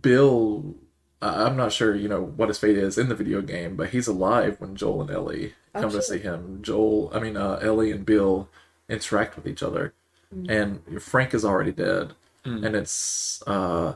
bill 0.00 0.74
I- 1.20 1.44
i'm 1.44 1.56
not 1.56 1.72
sure 1.72 1.94
you 1.94 2.08
know 2.08 2.22
what 2.22 2.48
his 2.48 2.58
fate 2.58 2.76
is 2.78 2.96
in 2.96 3.08
the 3.08 3.14
video 3.14 3.42
game 3.42 3.76
but 3.76 3.90
he's 3.90 4.06
alive 4.06 4.56
when 4.60 4.76
joel 4.76 5.02
and 5.02 5.10
ellie 5.10 5.54
come 5.74 5.90
to 5.90 6.00
see 6.02 6.18
him. 6.18 6.60
Joel 6.62 7.10
i 7.12 7.18
mean 7.20 7.36
uh, 7.36 7.58
ellie 7.60 7.90
and 7.92 8.06
bill 8.06 8.48
interact 8.88 9.36
with 9.36 9.46
each 9.46 9.62
other 9.62 9.92
and 10.48 10.80
Frank 11.02 11.34
is 11.34 11.44
already 11.44 11.72
dead, 11.72 12.12
Mm. 12.44 12.64
and 12.64 12.76
it's 12.76 13.42
uh, 13.46 13.94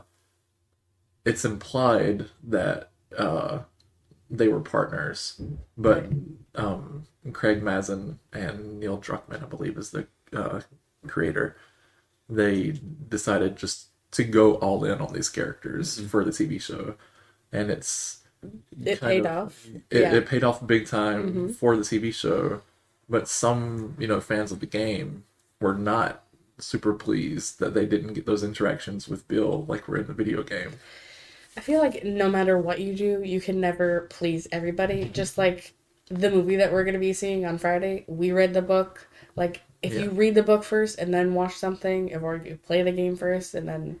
it's 1.25 1.45
implied 1.45 2.25
that 2.43 2.91
uh, 3.17 3.59
they 4.29 4.47
were 4.47 4.59
partners, 4.59 5.39
but 5.77 6.05
um, 6.55 7.03
Craig 7.33 7.61
Mazin 7.63 8.19
and 8.33 8.79
Neil 8.79 8.97
Druckmann, 8.97 9.43
I 9.43 9.45
believe, 9.45 9.77
is 9.77 9.91
the 9.91 10.07
uh, 10.33 10.61
creator. 11.07 11.55
They 12.29 12.79
decided 13.09 13.55
just 13.55 13.87
to 14.11 14.23
go 14.23 14.55
all 14.55 14.83
in 14.83 14.99
on 14.99 15.13
these 15.13 15.29
characters 15.29 15.99
for 16.09 16.23
the 16.25 16.31
TV 16.31 16.61
show, 16.61 16.95
and 17.51 17.69
it's 17.69 18.23
It 18.83 18.99
paid 18.99 19.25
of- 19.25 19.47
off. 19.47 19.65
it, 19.89 20.01
yeah. 20.01 20.13
it 20.13 20.25
paid 20.27 20.43
off 20.43 20.65
big 20.65 20.87
time 20.87 21.29
Mm-hmm. 21.29 21.47
for 21.53 21.77
the 21.77 21.83
TV 21.83 22.13
show, 22.13 22.61
but 23.07 23.27
some 23.29 23.95
you 23.99 24.07
know 24.07 24.19
fans 24.19 24.51
of 24.51 24.59
the 24.59 24.65
game 24.65 25.23
were 25.61 25.75
not 25.75 26.23
super 26.57 26.93
pleased 26.93 27.59
that 27.59 27.73
they 27.73 27.85
didn't 27.85 28.13
get 28.13 28.25
those 28.25 28.43
interactions 28.43 29.07
with 29.07 29.27
Bill 29.27 29.65
like 29.67 29.87
we're 29.87 29.97
in 29.97 30.07
the 30.07 30.13
video 30.13 30.43
game. 30.43 30.73
I 31.57 31.59
feel 31.59 31.79
like 31.79 32.03
no 32.03 32.29
matter 32.29 32.57
what 32.57 32.79
you 32.79 32.95
do, 32.95 33.21
you 33.23 33.41
can 33.41 33.59
never 33.59 34.07
please 34.09 34.47
everybody. 34.51 35.03
Mm-hmm. 35.03 35.13
Just 35.13 35.37
like 35.37 35.73
the 36.07 36.31
movie 36.31 36.57
that 36.57 36.71
we're 36.71 36.83
going 36.83 36.93
to 36.93 36.99
be 36.99 37.13
seeing 37.13 37.45
on 37.45 37.57
Friday, 37.57 38.05
we 38.07 38.31
read 38.31 38.53
the 38.53 38.61
book. 38.61 39.07
Like, 39.35 39.61
if 39.81 39.93
you 39.93 40.11
read 40.11 40.35
the 40.35 40.43
book 40.43 40.63
first 40.63 40.99
and 40.99 41.13
then 41.13 41.33
watch 41.33 41.55
something, 41.55 42.15
or 42.15 42.41
you 42.45 42.57
play 42.57 42.83
the 42.83 42.91
game 42.91 43.15
first 43.15 43.55
and 43.55 43.67
then 43.67 43.99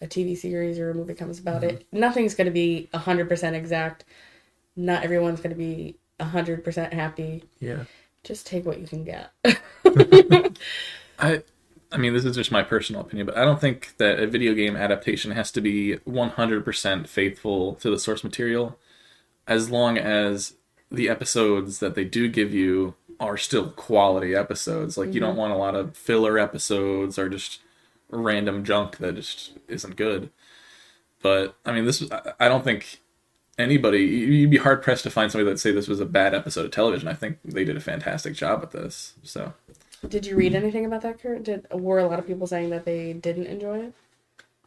a 0.00 0.06
TV 0.06 0.36
series 0.36 0.78
or 0.78 0.90
a 0.90 0.94
movie 0.94 1.14
comes 1.14 1.38
about 1.38 1.62
it, 1.62 1.80
mm-hmm. 1.80 2.00
nothing's 2.00 2.34
going 2.34 2.46
to 2.46 2.52
be 2.52 2.88
100% 2.94 3.52
exact. 3.52 4.04
Not 4.76 5.04
everyone's 5.04 5.40
going 5.40 5.50
to 5.50 5.56
be 5.56 5.96
100% 6.20 6.92
happy. 6.92 7.44
Yeah, 7.60 7.84
Just 8.24 8.46
take 8.46 8.64
what 8.64 8.80
you 8.80 8.86
can 8.86 9.04
get. 9.04 9.32
I 11.18 11.42
I 11.92 11.96
mean 11.96 12.14
this 12.14 12.24
is 12.24 12.36
just 12.36 12.52
my 12.52 12.62
personal 12.62 13.02
opinion, 13.02 13.26
but 13.26 13.36
I 13.36 13.44
don't 13.44 13.60
think 13.60 13.96
that 13.98 14.20
a 14.20 14.26
video 14.26 14.54
game 14.54 14.76
adaptation 14.76 15.32
has 15.32 15.50
to 15.52 15.60
be 15.60 15.96
100% 16.08 17.08
faithful 17.08 17.74
to 17.74 17.90
the 17.90 17.98
source 17.98 18.22
material 18.22 18.78
as 19.46 19.70
long 19.70 19.98
as 19.98 20.54
the 20.90 21.08
episodes 21.08 21.78
that 21.80 21.94
they 21.94 22.04
do 22.04 22.28
give 22.28 22.54
you 22.54 22.94
are 23.18 23.36
still 23.36 23.70
quality 23.70 24.34
episodes. 24.34 24.96
Like 24.96 25.12
you 25.12 25.20
don't 25.20 25.30
mm-hmm. 25.30 25.38
want 25.38 25.52
a 25.52 25.56
lot 25.56 25.74
of 25.74 25.96
filler 25.96 26.38
episodes 26.38 27.18
or 27.18 27.28
just 27.28 27.60
random 28.08 28.64
junk 28.64 28.98
that 28.98 29.14
just 29.14 29.52
isn't 29.68 29.96
good. 29.96 30.30
But 31.22 31.54
I 31.66 31.72
mean 31.72 31.84
this—I 31.84 32.32
I 32.40 32.48
don't 32.48 32.64
think 32.64 33.00
anybody 33.58 33.98
you'd 34.00 34.50
be 34.50 34.56
hard 34.56 34.82
pressed 34.82 35.02
to 35.02 35.10
find 35.10 35.30
somebody 35.30 35.44
that'd 35.44 35.60
say 35.60 35.70
this 35.70 35.88
was 35.88 36.00
a 36.00 36.06
bad 36.06 36.34
episode 36.34 36.64
of 36.64 36.70
television. 36.70 37.08
I 37.08 37.14
think 37.14 37.38
they 37.44 37.64
did 37.64 37.76
a 37.76 37.80
fantastic 37.80 38.34
job 38.34 38.62
with 38.62 38.70
this. 38.70 39.14
So 39.22 39.52
Did 40.06 40.26
you 40.26 40.36
read 40.36 40.54
anything 40.54 40.84
about 40.84 41.00
that, 41.02 41.20
Kurt? 41.20 41.42
Did 41.42 41.66
were 41.72 41.98
a 42.00 42.06
lot 42.06 42.18
of 42.18 42.26
people 42.26 42.46
saying 42.46 42.68
that 42.68 42.84
they 42.84 43.14
didn't 43.14 43.46
enjoy 43.46 43.78
it? 43.84 43.94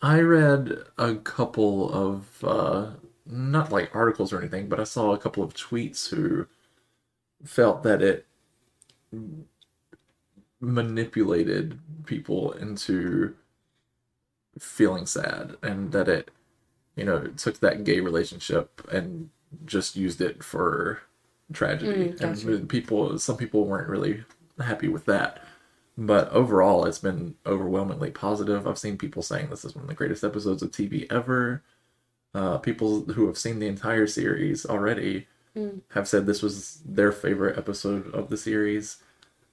I 0.01 0.19
read 0.19 0.83
a 0.97 1.15
couple 1.15 1.91
of 1.91 2.43
uh, 2.43 2.91
not 3.25 3.71
like 3.71 3.95
articles 3.95 4.31
or 4.33 4.39
anything, 4.39 4.67
but 4.67 4.79
I 4.79 4.83
saw 4.83 5.13
a 5.13 5.17
couple 5.17 5.43
of 5.43 5.53
tweets 5.53 6.09
who 6.09 6.47
felt 7.43 7.83
that 7.83 8.01
it 8.01 8.25
manipulated 10.59 11.79
people 12.05 12.51
into 12.53 13.35
feeling 14.59 15.05
sad 15.05 15.55
and 15.63 15.91
that 15.91 16.07
it 16.07 16.29
you 16.95 17.05
know 17.05 17.27
took 17.37 17.59
that 17.59 17.83
gay 17.83 17.99
relationship 17.99 18.81
and 18.91 19.29
just 19.65 19.95
used 19.95 20.21
it 20.21 20.43
for 20.43 21.01
tragedy 21.53 22.09
Mm, 22.09 22.19
gotcha. 22.19 22.55
and 22.57 22.69
people 22.69 23.17
some 23.19 23.37
people 23.37 23.65
weren't 23.65 23.89
really 23.89 24.23
happy 24.63 24.87
with 24.87 25.05
that 25.05 25.41
but 25.97 26.29
overall 26.31 26.85
it's 26.85 26.99
been 26.99 27.35
overwhelmingly 27.45 28.09
positive 28.11 28.65
i've 28.67 28.77
seen 28.79 28.97
people 28.97 29.21
saying 29.21 29.49
this 29.49 29.63
is 29.65 29.75
one 29.75 29.83
of 29.83 29.89
the 29.89 29.93
greatest 29.95 30.23
episodes 30.23 30.61
of 30.63 30.71
tv 30.71 31.05
ever 31.11 31.61
uh, 32.35 32.57
people 32.57 33.01
who 33.13 33.27
have 33.27 33.37
seen 33.37 33.59
the 33.59 33.67
entire 33.67 34.07
series 34.07 34.65
already 34.65 35.27
Mm. 35.55 35.81
have 35.91 36.07
said 36.07 36.25
this 36.25 36.41
was 36.41 36.79
their 36.83 37.11
favorite 37.11 37.59
episode 37.59 38.11
of 38.15 38.31
the 38.31 38.37
series 38.37 38.97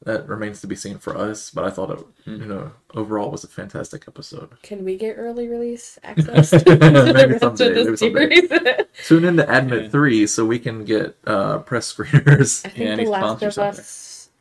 that 0.02 0.26
remains 0.26 0.62
to 0.62 0.66
be 0.66 0.74
seen 0.74 0.96
for 0.96 1.14
us 1.14 1.50
but 1.50 1.62
i 1.62 1.68
thought 1.68 1.90
it 1.90 1.98
you 2.24 2.46
know 2.46 2.72
overall 2.94 3.30
was 3.30 3.44
a 3.44 3.48
fantastic 3.48 4.04
episode 4.08 4.48
Can 4.62 4.82
we 4.82 4.96
get 4.96 5.16
early 5.18 5.46
release 5.46 5.98
access? 6.04 6.48
to 6.48 6.56
Maybe 6.64 6.88
the 6.88 7.12
rest 7.12 7.42
of 7.44 7.58
someday, 7.58 7.74
the 7.74 7.84
maybe 7.84 7.96
someday. 7.98 8.46
series? 8.46 8.86
tune 9.06 9.24
in 9.26 9.36
to 9.36 9.54
admit 9.58 9.82
Yeah. 9.82 9.88
3 9.90 10.26
so 10.26 10.46
we 10.46 10.58
can 10.58 10.86
get 10.86 11.18
uh, 11.26 11.58
press 11.58 11.92
screeners 11.92 12.64
I 12.64 12.70
think 12.70 12.78
Yeah, 12.78 12.96
The 12.96 13.04
Last 13.10 13.42
of 13.42 13.52
sponsors 13.52 13.58
Us 13.58 13.78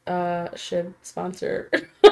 uh, 0.10 0.56
should 0.56 0.94
sponsor. 1.02 1.70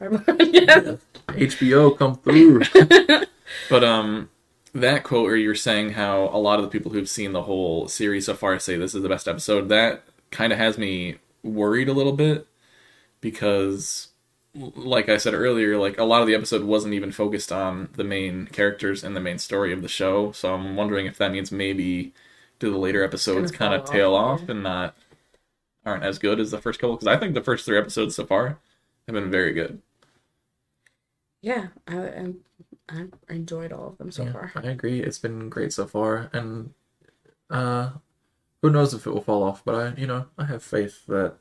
our- 0.00 0.12
yeah. 0.38 0.94
hbo 1.26 1.98
come 1.98 2.14
through 2.18 2.62
But 3.68 3.82
um, 3.82 4.30
that 4.72 5.02
quote 5.02 5.24
where 5.24 5.36
you're 5.36 5.54
saying 5.54 5.90
how 5.90 6.30
a 6.32 6.38
lot 6.38 6.58
of 6.58 6.64
the 6.64 6.70
people 6.70 6.92
who've 6.92 7.08
seen 7.08 7.32
the 7.32 7.42
whole 7.42 7.88
series 7.88 8.26
so 8.26 8.34
far 8.34 8.58
say 8.58 8.76
this 8.76 8.94
is 8.94 9.02
the 9.02 9.08
best 9.08 9.26
episode, 9.26 9.68
that 9.70 10.04
kind 10.30 10.52
of 10.52 10.58
has 10.58 10.78
me 10.78 11.16
worried 11.42 11.88
a 11.88 11.92
little 11.94 12.12
bit 12.12 12.46
because, 13.20 14.08
like 14.54 15.08
I 15.08 15.16
said 15.16 15.34
earlier, 15.34 15.76
like 15.78 15.98
a 15.98 16.04
lot 16.04 16.20
of 16.20 16.28
the 16.28 16.34
episode 16.34 16.62
wasn't 16.62 16.94
even 16.94 17.10
focused 17.10 17.50
on 17.50 17.88
the 17.94 18.04
main 18.04 18.46
characters 18.46 19.02
and 19.02 19.16
the 19.16 19.20
main 19.20 19.38
story 19.38 19.72
of 19.72 19.82
the 19.82 19.88
show. 19.88 20.30
So 20.32 20.54
I'm 20.54 20.76
wondering 20.76 21.06
if 21.06 21.18
that 21.18 21.32
means 21.32 21.50
maybe 21.50 22.12
do 22.58 22.70
the 22.70 22.78
later 22.78 23.02
episodes 23.02 23.50
kind 23.50 23.74
of 23.74 23.84
tail 23.86 24.14
off, 24.14 24.42
off 24.42 24.48
and 24.48 24.62
not 24.62 24.94
aren't 25.88 26.04
as 26.04 26.18
good 26.18 26.40
as 26.40 26.50
the 26.52 26.60
first 26.60 26.80
couple? 26.80 26.96
Because 26.96 27.08
I 27.08 27.18
think 27.18 27.34
the 27.34 27.42
first 27.44 27.64
three 27.66 27.78
episodes 27.78 28.16
so 28.16 28.26
far 28.26 28.58
have 29.06 29.14
been 29.14 29.30
very 29.30 29.52
good. 29.54 29.82
Yeah, 31.40 31.68
I, 31.86 31.96
I, 31.98 32.34
I 32.88 33.06
enjoyed 33.28 33.72
all 33.72 33.88
of 33.88 33.98
them 33.98 34.10
so 34.12 34.24
Yeah, 34.24 34.32
far. 34.32 34.52
I 34.54 34.62
agree. 34.62 35.00
It's 35.00 35.18
been 35.18 35.48
great 35.48 35.72
so 35.72 35.86
far, 35.86 36.30
and 36.32 36.74
uh, 37.50 37.92
who 38.62 38.70
knows 38.70 38.94
if 38.94 39.06
it 39.06 39.10
will 39.12 39.22
fall 39.22 39.42
off? 39.44 39.64
But 39.64 39.74
I, 39.74 40.00
you 40.00 40.06
know, 40.06 40.26
I 40.38 40.46
have 40.46 40.62
faith 40.64 41.06
that 41.08 41.38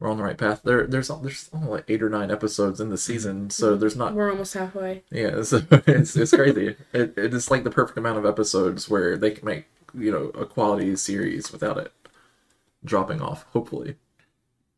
we're 0.00 0.10
on 0.10 0.18
the 0.18 0.24
right 0.24 0.38
path. 0.38 0.62
There, 0.64 0.86
there's 0.86 1.08
there's 1.08 1.50
only 1.54 1.68
like 1.68 1.84
eight 1.88 2.02
or 2.02 2.10
nine 2.10 2.30
episodes 2.30 2.80
in 2.80 2.90
the 2.90 2.98
season, 2.98 3.50
so 3.50 3.76
there's 3.76 3.96
not. 3.96 4.14
We're 4.14 4.30
almost 4.30 4.54
halfway. 4.54 5.04
Yeah, 5.10 5.42
so 5.44 5.62
it's 5.72 6.16
it's 6.16 6.32
crazy. 6.34 6.76
it, 6.92 7.18
it 7.18 7.34
is 7.34 7.50
like 7.50 7.64
the 7.64 7.70
perfect 7.70 7.98
amount 7.98 8.18
of 8.18 8.26
episodes 8.26 8.88
where 8.90 9.16
they 9.18 9.32
can 9.32 9.44
make 9.46 9.66
you 9.94 10.12
know 10.12 10.26
a 10.40 10.46
quality 10.46 10.96
series 10.96 11.52
without 11.52 11.78
it 11.78 11.92
dropping 12.84 13.20
off. 13.20 13.44
Hopefully, 13.52 13.96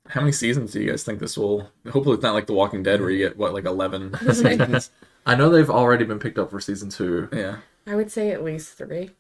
How 0.09 0.21
many 0.21 0.33
seasons 0.33 0.73
do 0.73 0.81
you 0.81 0.91
guys 0.91 1.05
think 1.05 1.19
this 1.21 1.37
will? 1.37 1.71
Hopefully, 1.91 2.15
it's 2.15 2.23
not 2.23 2.35
like 2.35 2.47
The 2.47 2.55
Walking 2.55 2.83
Dead 2.83 3.01
where 3.01 3.11
you 3.11 3.19
get 3.29 3.37
what 3.37 3.53
like 3.55 3.65
eleven 3.65 4.15
seasons. 4.33 4.91
I 5.27 5.35
know 5.35 5.51
they've 5.51 5.69
already 5.71 6.05
been 6.05 6.19
picked 6.19 6.39
up 6.39 6.51
for 6.51 6.61
season 6.61 6.89
two, 6.89 7.29
Yeah, 7.33 7.59
I 7.87 7.95
would 7.95 8.11
say 8.11 8.31
at 8.31 8.43
least 8.45 8.73
three. 8.79 9.11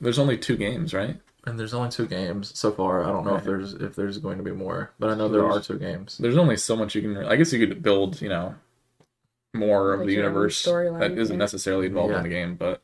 there's 0.00 0.18
only 0.18 0.38
two 0.38 0.56
games, 0.56 0.94
right? 0.94 1.16
and 1.46 1.58
there's 1.58 1.72
only 1.72 1.88
two 1.90 2.06
games 2.06 2.56
so 2.58 2.70
far. 2.70 3.02
I 3.02 3.08
don't 3.08 3.24
know 3.24 3.34
if 3.36 3.44
there's 3.44 3.72
if 3.72 3.96
there's 3.96 4.18
going 4.18 4.36
to 4.38 4.44
be 4.44 4.50
more, 4.52 4.92
but 4.98 5.08
I 5.10 5.14
know 5.14 5.28
there 5.28 5.44
are 5.46 5.58
two 5.60 5.78
games. 5.78 6.18
There's 6.18 6.36
only 6.36 6.56
so 6.58 6.76
much 6.76 6.94
you 6.94 7.00
can. 7.02 7.16
I 7.16 7.36
guess 7.36 7.50
you 7.52 7.66
could 7.66 7.82
build, 7.82 8.20
you 8.20 8.28
know, 8.28 8.54
more 9.54 9.94
of 9.94 10.06
the 10.06 10.12
universe 10.12 10.62
that 10.64 11.14
isn't 11.16 11.38
necessarily 11.38 11.86
involved 11.86 12.12
Yeah. 12.12 12.18
in 12.18 12.22
the 12.24 12.28
game. 12.28 12.54
But 12.56 12.82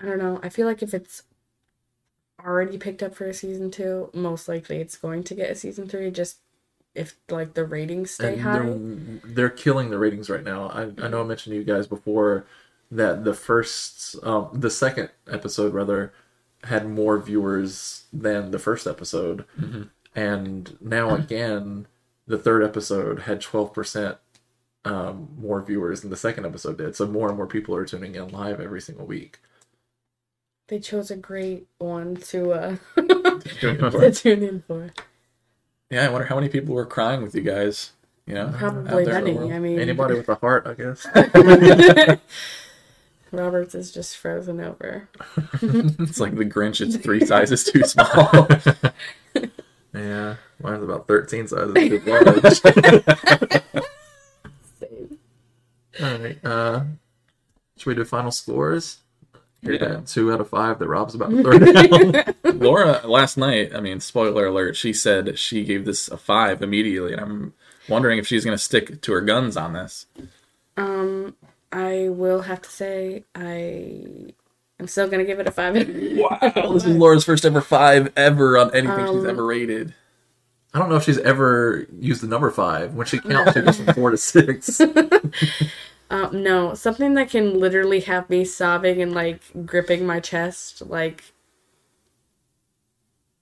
I 0.00 0.06
don't 0.06 0.18
know. 0.18 0.40
I 0.42 0.48
feel 0.48 0.66
like 0.66 0.82
if 0.82 0.92
it's 0.92 1.22
already 2.44 2.78
picked 2.78 3.02
up 3.02 3.14
for 3.14 3.26
a 3.26 3.34
season 3.34 3.70
two, 3.70 4.10
most 4.14 4.48
likely 4.48 4.78
it's 4.78 4.96
going 4.96 5.24
to 5.24 5.34
get 5.34 5.50
a 5.50 5.54
season 5.54 5.88
three. 5.88 6.10
Just 6.10 6.38
if 6.94 7.16
like 7.28 7.54
the 7.54 7.64
ratings 7.64 8.12
stay 8.12 8.34
and 8.34 8.42
high. 8.42 8.58
they're, 8.58 9.20
they're 9.24 9.50
killing 9.50 9.90
the 9.90 9.98
ratings 9.98 10.30
right 10.30 10.44
now. 10.44 10.68
I, 10.68 11.04
I 11.04 11.08
know 11.08 11.20
I 11.20 11.24
mentioned 11.24 11.52
to 11.52 11.56
you 11.56 11.64
guys 11.64 11.86
before 11.86 12.46
that 12.90 13.24
the 13.24 13.34
first, 13.34 14.16
um, 14.22 14.48
the 14.52 14.70
second 14.70 15.10
episode 15.30 15.74
rather, 15.74 16.12
had 16.64 16.88
more 16.88 17.18
viewers 17.18 18.04
than 18.12 18.50
the 18.50 18.58
first 18.58 18.86
episode, 18.86 19.44
and 20.14 20.76
now 20.80 21.14
again, 21.14 21.86
the 22.26 22.38
third 22.38 22.64
episode 22.64 23.20
had 23.20 23.40
twelve 23.40 23.72
percent 23.72 24.18
um, 24.84 25.28
more 25.38 25.62
viewers 25.62 26.00
than 26.00 26.10
the 26.10 26.16
second 26.16 26.46
episode 26.46 26.78
did. 26.78 26.96
So 26.96 27.06
more 27.06 27.28
and 27.28 27.36
more 27.36 27.46
people 27.46 27.76
are 27.76 27.84
tuning 27.84 28.16
in 28.16 28.28
live 28.28 28.60
every 28.60 28.80
single 28.80 29.06
week. 29.06 29.38
They 30.68 30.78
chose 30.78 31.10
a 31.10 31.16
great 31.16 31.66
one 31.78 32.16
to 32.16 32.52
uh 32.52 32.76
to 32.96 34.12
tune 34.14 34.42
in 34.42 34.62
for. 34.62 34.90
yeah, 35.90 36.06
I 36.06 36.10
wonder 36.10 36.26
how 36.26 36.34
many 36.36 36.48
people 36.48 36.74
were 36.74 36.86
crying 36.86 37.22
with 37.22 37.34
you 37.34 37.40
guys. 37.42 37.92
You 38.26 38.34
know, 38.34 38.52
Probably 38.54 38.90
out 38.90 39.04
there 39.06 39.18
in 39.18 39.24
the 39.24 39.32
many. 39.40 39.52
I 39.54 39.58
mean, 39.58 39.80
Anybody 39.80 40.14
with 40.14 40.28
a 40.28 40.34
heart, 40.34 40.66
I 40.66 40.74
guess. 40.74 41.06
Roberts 43.32 43.74
is 43.74 43.90
just 43.90 44.18
frozen 44.18 44.60
over. 44.60 45.08
it's 45.62 46.20
like 46.20 46.36
the 46.36 46.44
Grinch. 46.44 46.82
It's 46.82 46.96
three 46.96 47.24
sizes 47.24 47.64
too 47.64 47.82
small. 47.84 48.48
yeah, 49.94 50.36
mine's 50.62 50.82
about 50.84 51.08
thirteen 51.08 51.48
sizes 51.48 51.72
too 51.74 52.02
large. 52.06 52.60
All 56.00 56.18
right. 56.18 56.44
Uh, 56.44 56.84
should 57.78 57.86
we 57.86 57.94
do 57.94 58.04
final 58.04 58.30
scores? 58.30 58.98
Hear 59.62 59.72
Yeah. 59.72 59.78
that? 59.88 60.06
Two 60.06 60.32
out 60.32 60.40
of 60.40 60.48
five 60.48 60.78
that 60.78 60.88
Rob's 60.88 61.14
about 61.14 61.30
to 61.30 61.42
throw 61.42 61.58
down. 62.22 62.34
Laura 62.60 63.00
last 63.06 63.36
night, 63.36 63.74
I 63.74 63.80
mean, 63.80 64.00
spoiler 64.00 64.46
alert, 64.46 64.76
she 64.76 64.92
said 64.92 65.38
she 65.38 65.64
gave 65.64 65.84
this 65.84 66.08
a 66.08 66.16
five 66.16 66.62
immediately, 66.62 67.12
and 67.12 67.20
I'm 67.20 67.54
wondering 67.88 68.18
if 68.18 68.26
she's 68.26 68.44
going 68.44 68.56
to 68.56 68.62
stick 68.62 69.00
to 69.02 69.12
her 69.12 69.20
guns 69.20 69.56
on 69.56 69.72
this. 69.72 70.06
Um, 70.76 71.34
I 71.72 72.08
will 72.08 72.42
have 72.42 72.62
to 72.62 72.70
say 72.70 73.24
I 73.34 74.32
I'm 74.80 74.86
still 74.86 75.08
gonna 75.08 75.24
give 75.24 75.40
it 75.40 75.46
a 75.48 75.50
five. 75.50 75.74
Wow, 76.18 76.38
this 76.72 76.84
is 76.84 76.96
Laura's 76.96 77.24
first 77.24 77.44
ever 77.44 77.60
five 77.60 78.12
ever 78.16 78.56
on 78.56 78.72
anything 78.74 79.06
she's 79.06 79.24
Um, 79.24 79.28
ever 79.28 79.44
rated. 79.44 79.92
I 80.72 80.78
don't 80.78 80.88
know 80.88 80.94
if 80.96 81.02
she's 81.02 81.18
ever 81.18 81.86
used 81.98 82.22
the 82.22 82.28
number 82.28 82.50
five 82.52 82.94
when 82.94 83.06
she 83.06 83.18
counts 83.18 83.56
it 83.56 83.64
goes 83.64 83.80
from 83.80 83.92
four 83.94 84.10
to 84.12 84.16
six. 84.16 84.80
Um, 86.10 86.42
no, 86.42 86.74
something 86.74 87.14
that 87.14 87.28
can 87.30 87.60
literally 87.60 88.00
have 88.00 88.30
me 88.30 88.44
sobbing 88.44 89.02
and 89.02 89.12
like 89.12 89.42
gripping 89.66 90.06
my 90.06 90.20
chest, 90.20 90.82
like, 90.86 91.24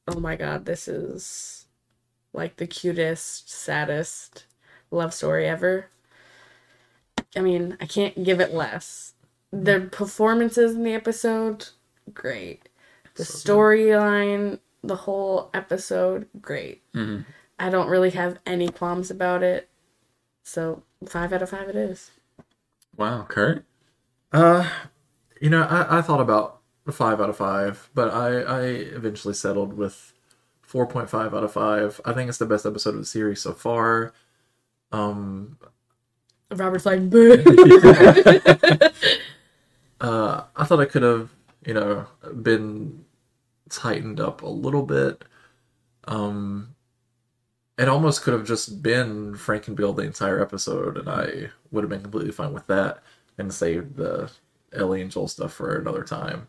oh 0.08 0.18
my 0.18 0.34
god, 0.36 0.64
this 0.64 0.88
is 0.88 1.66
like 2.32 2.56
the 2.56 2.66
cutest, 2.66 3.50
saddest 3.50 4.46
love 4.90 5.14
story 5.14 5.46
ever. 5.46 5.86
I 7.36 7.40
mean, 7.40 7.76
I 7.80 7.86
can't 7.86 8.24
give 8.24 8.40
it 8.40 8.54
less. 8.54 9.14
The 9.52 9.88
performances 9.92 10.74
in 10.74 10.82
the 10.82 10.94
episode, 10.94 11.68
great. 12.12 12.68
The 13.14 13.22
storyline, 13.24 14.58
the 14.82 14.96
whole 14.96 15.50
episode, 15.54 16.28
great. 16.40 16.82
Mhm. 16.92 17.24
I 17.58 17.70
don't 17.70 17.88
really 17.88 18.10
have 18.10 18.38
any 18.44 18.68
qualms 18.68 19.10
about 19.10 19.42
it. 19.42 19.68
So, 20.42 20.82
five 21.08 21.32
out 21.32 21.42
of 21.42 21.50
five 21.50 21.68
it 21.68 21.76
is. 21.76 22.10
Wow, 22.96 23.26
Kurt? 23.28 23.64
Uh, 24.32 24.68
you 25.40 25.50
know, 25.50 25.62
I, 25.62 25.98
I 25.98 26.02
thought 26.02 26.20
about 26.20 26.60
a 26.86 26.92
five 26.92 27.20
out 27.20 27.30
of 27.30 27.36
five, 27.36 27.90
but 27.94 28.12
I, 28.12 28.40
I 28.40 28.62
eventually 28.62 29.34
settled 29.34 29.74
with 29.74 30.12
4.5 30.66 31.36
out 31.36 31.44
of 31.44 31.52
five. 31.52 32.00
I 32.04 32.12
think 32.12 32.28
it's 32.28 32.38
the 32.38 32.46
best 32.46 32.66
episode 32.66 32.94
of 32.94 33.00
the 33.00 33.06
series 33.06 33.40
so 33.40 33.52
far. 33.52 34.12
Um, 34.92 35.58
Robert's 36.50 36.86
like, 36.86 37.10
"Boo." 37.10 37.42
uh, 40.00 40.44
I 40.54 40.64
thought 40.64 40.80
it 40.80 40.90
could 40.90 41.02
have, 41.02 41.30
you 41.64 41.74
know, 41.74 42.06
been 42.42 43.04
tightened 43.68 44.20
up 44.20 44.42
a 44.42 44.48
little 44.48 44.84
bit. 44.84 45.24
Um, 46.06 46.75
it 47.78 47.88
almost 47.88 48.22
could 48.22 48.32
have 48.32 48.46
just 48.46 48.82
been 48.82 49.34
Frank 49.36 49.68
and 49.68 49.76
Bill 49.76 49.92
the 49.92 50.02
entire 50.02 50.40
episode, 50.40 50.96
and 50.96 51.08
I 51.08 51.50
would 51.70 51.84
have 51.84 51.90
been 51.90 52.02
completely 52.02 52.32
fine 52.32 52.52
with 52.52 52.66
that 52.68 53.02
and 53.38 53.52
saved 53.52 53.96
the 53.96 54.30
Ellie 54.72 55.02
and 55.02 55.10
Joel 55.10 55.28
stuff 55.28 55.52
for 55.52 55.76
another 55.76 56.02
time. 56.02 56.48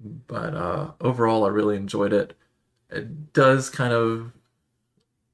But 0.00 0.54
uh, 0.54 0.92
overall, 1.00 1.44
I 1.44 1.48
really 1.48 1.76
enjoyed 1.76 2.12
it. 2.12 2.36
It 2.90 3.32
does 3.32 3.68
kind 3.68 3.92
of 3.92 4.32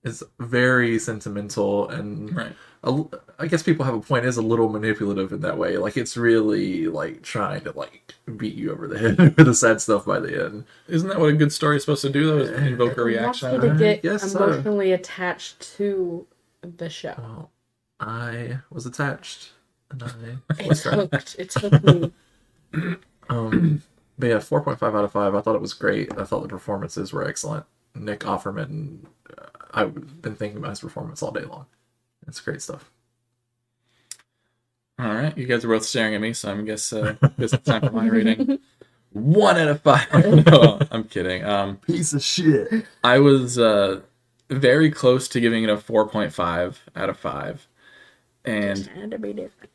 is 0.05 0.23
very 0.39 0.99
sentimental 0.99 1.89
and 1.89 2.35
Right. 2.37 2.53
a, 2.83 3.05
I 3.39 3.47
guess 3.47 3.63
people 3.63 3.85
have 3.85 3.95
a 3.95 4.01
point 4.01 4.27
is 4.27 4.37
a 4.37 4.43
little 4.43 4.69
manipulative 4.69 5.33
in 5.33 5.41
that 5.41 5.59
way. 5.59 5.79
Like 5.79 5.97
it's 5.97 6.17
really 6.17 6.87
like 6.87 7.23
trying 7.23 7.63
to 7.65 7.73
like 7.73 8.15
beat 8.37 8.55
you 8.55 8.71
over 8.73 8.87
the 8.87 8.99
head 8.99 9.19
with 9.37 9.47
the 9.47 9.55
sad 9.55 9.81
stuff 9.81 10.05
by 10.05 10.21
the 10.21 10.45
end. 10.47 10.65
Isn't 10.89 11.09
that 11.09 11.19
what 11.19 11.31
a 11.31 11.33
good 11.33 11.53
story 11.53 11.77
is 11.77 11.83
supposed 11.83 12.03
to 12.03 12.11
do, 12.11 12.27
though? 12.27 12.39
Is 12.39 12.51
invoke 12.51 12.97
a 12.99 13.05
reaction? 13.05 13.51
you 13.51 13.57
out 13.59 13.65
of 13.65 13.79
to 13.79 13.85
it? 13.85 14.03
get 14.03 14.03
guess 14.03 14.31
so. 14.33 14.45
emotionally 14.45 14.93
attached 14.93 15.61
to 15.77 16.27
the 16.63 16.89
show. 16.91 17.15
Well, 17.19 17.51
I 18.01 18.59
was 18.71 18.87
attached, 18.87 19.53
and 19.91 20.03
I 20.03 20.11
It's 20.59 20.83
hooked. 20.83 21.37
It's 21.39 21.55
hooked 21.55 21.85
me. 21.85 22.13
um, 23.31 23.83
but 24.19 24.27
yeah, 24.27 24.39
four 24.39 24.61
point 24.63 24.79
five 24.79 24.95
out 24.95 25.05
of 25.05 25.13
five. 25.13 25.35
I 25.35 25.41
thought 25.41 25.55
it 25.57 25.61
was 25.63 25.75
great. 25.75 26.13
I 26.19 26.25
thought 26.25 26.43
the 26.43 26.49
performances 26.49 27.13
were 27.13 27.27
excellent. 27.27 27.65
Nick 27.95 28.21
Offerman, 28.21 29.07
uh, 29.39 29.47
I've 29.75 30.23
been 30.23 30.37
thinking 30.37 30.59
about 30.59 30.71
his 30.71 30.81
performance 30.81 31.23
all 31.23 31.33
day 31.33 31.45
long. 31.45 31.67
It's 32.27 32.41
great 32.41 32.63
stuff. 32.63 32.91
All 34.99 35.13
right, 35.13 35.37
you 35.37 35.47
guys 35.47 35.65
are 35.65 35.69
both 35.69 35.85
staring 35.85 36.15
at 36.15 36.21
me, 36.21 36.33
so 36.33 36.57
I 36.57 36.61
guess 36.63 36.93
uh, 36.93 37.17
guess 37.39 37.53
it's 37.53 37.67
time 37.67 37.83
for 37.83 37.91
my 37.91 38.07
rating. 38.07 38.61
One 39.13 39.57
out 39.57 39.69
of 39.69 39.81
five. 39.83 40.09
no, 40.47 40.79
I'm 40.91 41.05
kidding. 41.05 41.45
Um, 41.45 41.77
Piece 41.79 42.13
of 42.13 42.23
shit. 42.23 42.87
I 43.03 43.19
was 43.19 43.59
uh, 43.59 44.01
very 44.51 44.91
close 44.91 45.29
to 45.29 45.41
giving 45.41 45.65
it 45.65 45.71
a 45.71 45.77
4.5 45.77 46.77
out 46.97 47.09
of 47.09 47.19
five, 47.19 47.67
and 48.45 48.87
Had 48.87 49.11
to 49.11 49.19
be 49.19 49.33
different. 49.33 49.71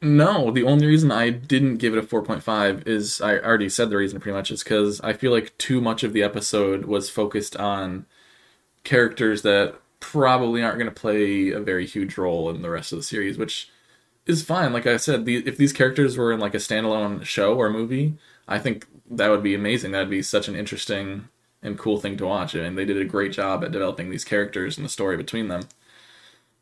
No, 0.00 0.50
the 0.50 0.62
only 0.64 0.86
reason 0.86 1.10
I 1.10 1.30
didn't 1.30 1.76
give 1.76 1.96
it 1.96 1.98
a 1.98 2.06
4.5 2.06 2.86
is 2.86 3.20
I 3.20 3.38
already 3.38 3.68
said 3.68 3.90
the 3.90 3.96
reason 3.96 4.20
pretty 4.20 4.36
much 4.36 4.50
is 4.50 4.62
because 4.62 5.00
I 5.00 5.12
feel 5.12 5.32
like 5.32 5.56
too 5.58 5.80
much 5.80 6.04
of 6.04 6.12
the 6.12 6.22
episode 6.22 6.84
was 6.84 7.10
focused 7.10 7.56
on 7.56 8.06
characters 8.84 9.42
that 9.42 9.76
probably 10.00 10.62
aren't 10.62 10.78
going 10.78 10.90
to 10.90 11.00
play 11.00 11.50
a 11.50 11.60
very 11.60 11.86
huge 11.86 12.18
role 12.18 12.50
in 12.50 12.62
the 12.62 12.70
rest 12.70 12.92
of 12.92 12.98
the 12.98 13.02
series, 13.04 13.38
which 13.38 13.70
is 14.26 14.42
fine. 14.42 14.72
Like 14.72 14.86
I 14.86 14.96
said, 14.98 15.24
the, 15.24 15.36
if 15.46 15.56
these 15.56 15.72
characters 15.72 16.16
were 16.16 16.32
in 16.32 16.40
like 16.40 16.54
a 16.54 16.58
standalone 16.58 17.24
show 17.24 17.56
or 17.56 17.70
movie, 17.70 18.16
I 18.48 18.58
think 18.58 18.86
that 19.10 19.30
would 19.30 19.42
be 19.42 19.54
amazing. 19.54 19.92
That'd 19.92 20.10
be 20.10 20.22
such 20.22 20.48
an 20.48 20.56
interesting 20.56 21.28
and 21.62 21.78
cool 21.78 21.98
thing 22.00 22.16
to 22.18 22.26
watch. 22.26 22.54
And 22.54 22.76
they 22.76 22.84
did 22.84 22.98
a 22.98 23.04
great 23.04 23.32
job 23.32 23.64
at 23.64 23.72
developing 23.72 24.10
these 24.10 24.24
characters 24.24 24.76
and 24.76 24.84
the 24.84 24.90
story 24.90 25.16
between 25.16 25.48
them. 25.48 25.62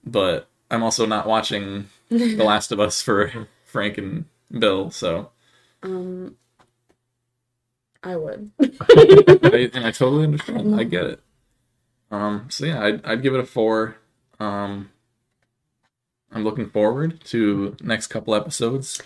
But 0.05 0.49
I'm 0.71 0.83
also 0.83 1.07
not 1.07 1.27
watching 1.27 1.89
The 2.09 2.37
Last 2.45 2.73
of 2.73 2.81
Us 2.81 3.03
for 3.03 3.49
Frank 3.65 3.99
and 3.99 4.27
Bill, 4.51 4.91
so 4.91 5.31
Um, 5.83 6.37
I 8.03 8.17
would. 8.17 8.51
I, 8.61 9.71
and 9.75 9.87
I 9.87 9.91
totally 9.93 10.25
understand. 10.25 10.75
I 10.75 10.85
get 10.85 11.05
it. 11.07 11.21
Um, 12.12 12.46
so 12.51 12.66
yeah, 12.66 12.85
I'd, 12.85 13.05
I'd 13.05 13.22
give 13.22 13.35
it 13.35 13.40
a 13.40 13.46
four. 13.46 13.96
Um, 14.38 14.90
I'm 16.31 16.44
looking 16.44 16.68
forward 16.68 17.25
to 17.27 17.77
next 17.83 18.09
couple 18.09 18.35
episodes. 18.35 19.03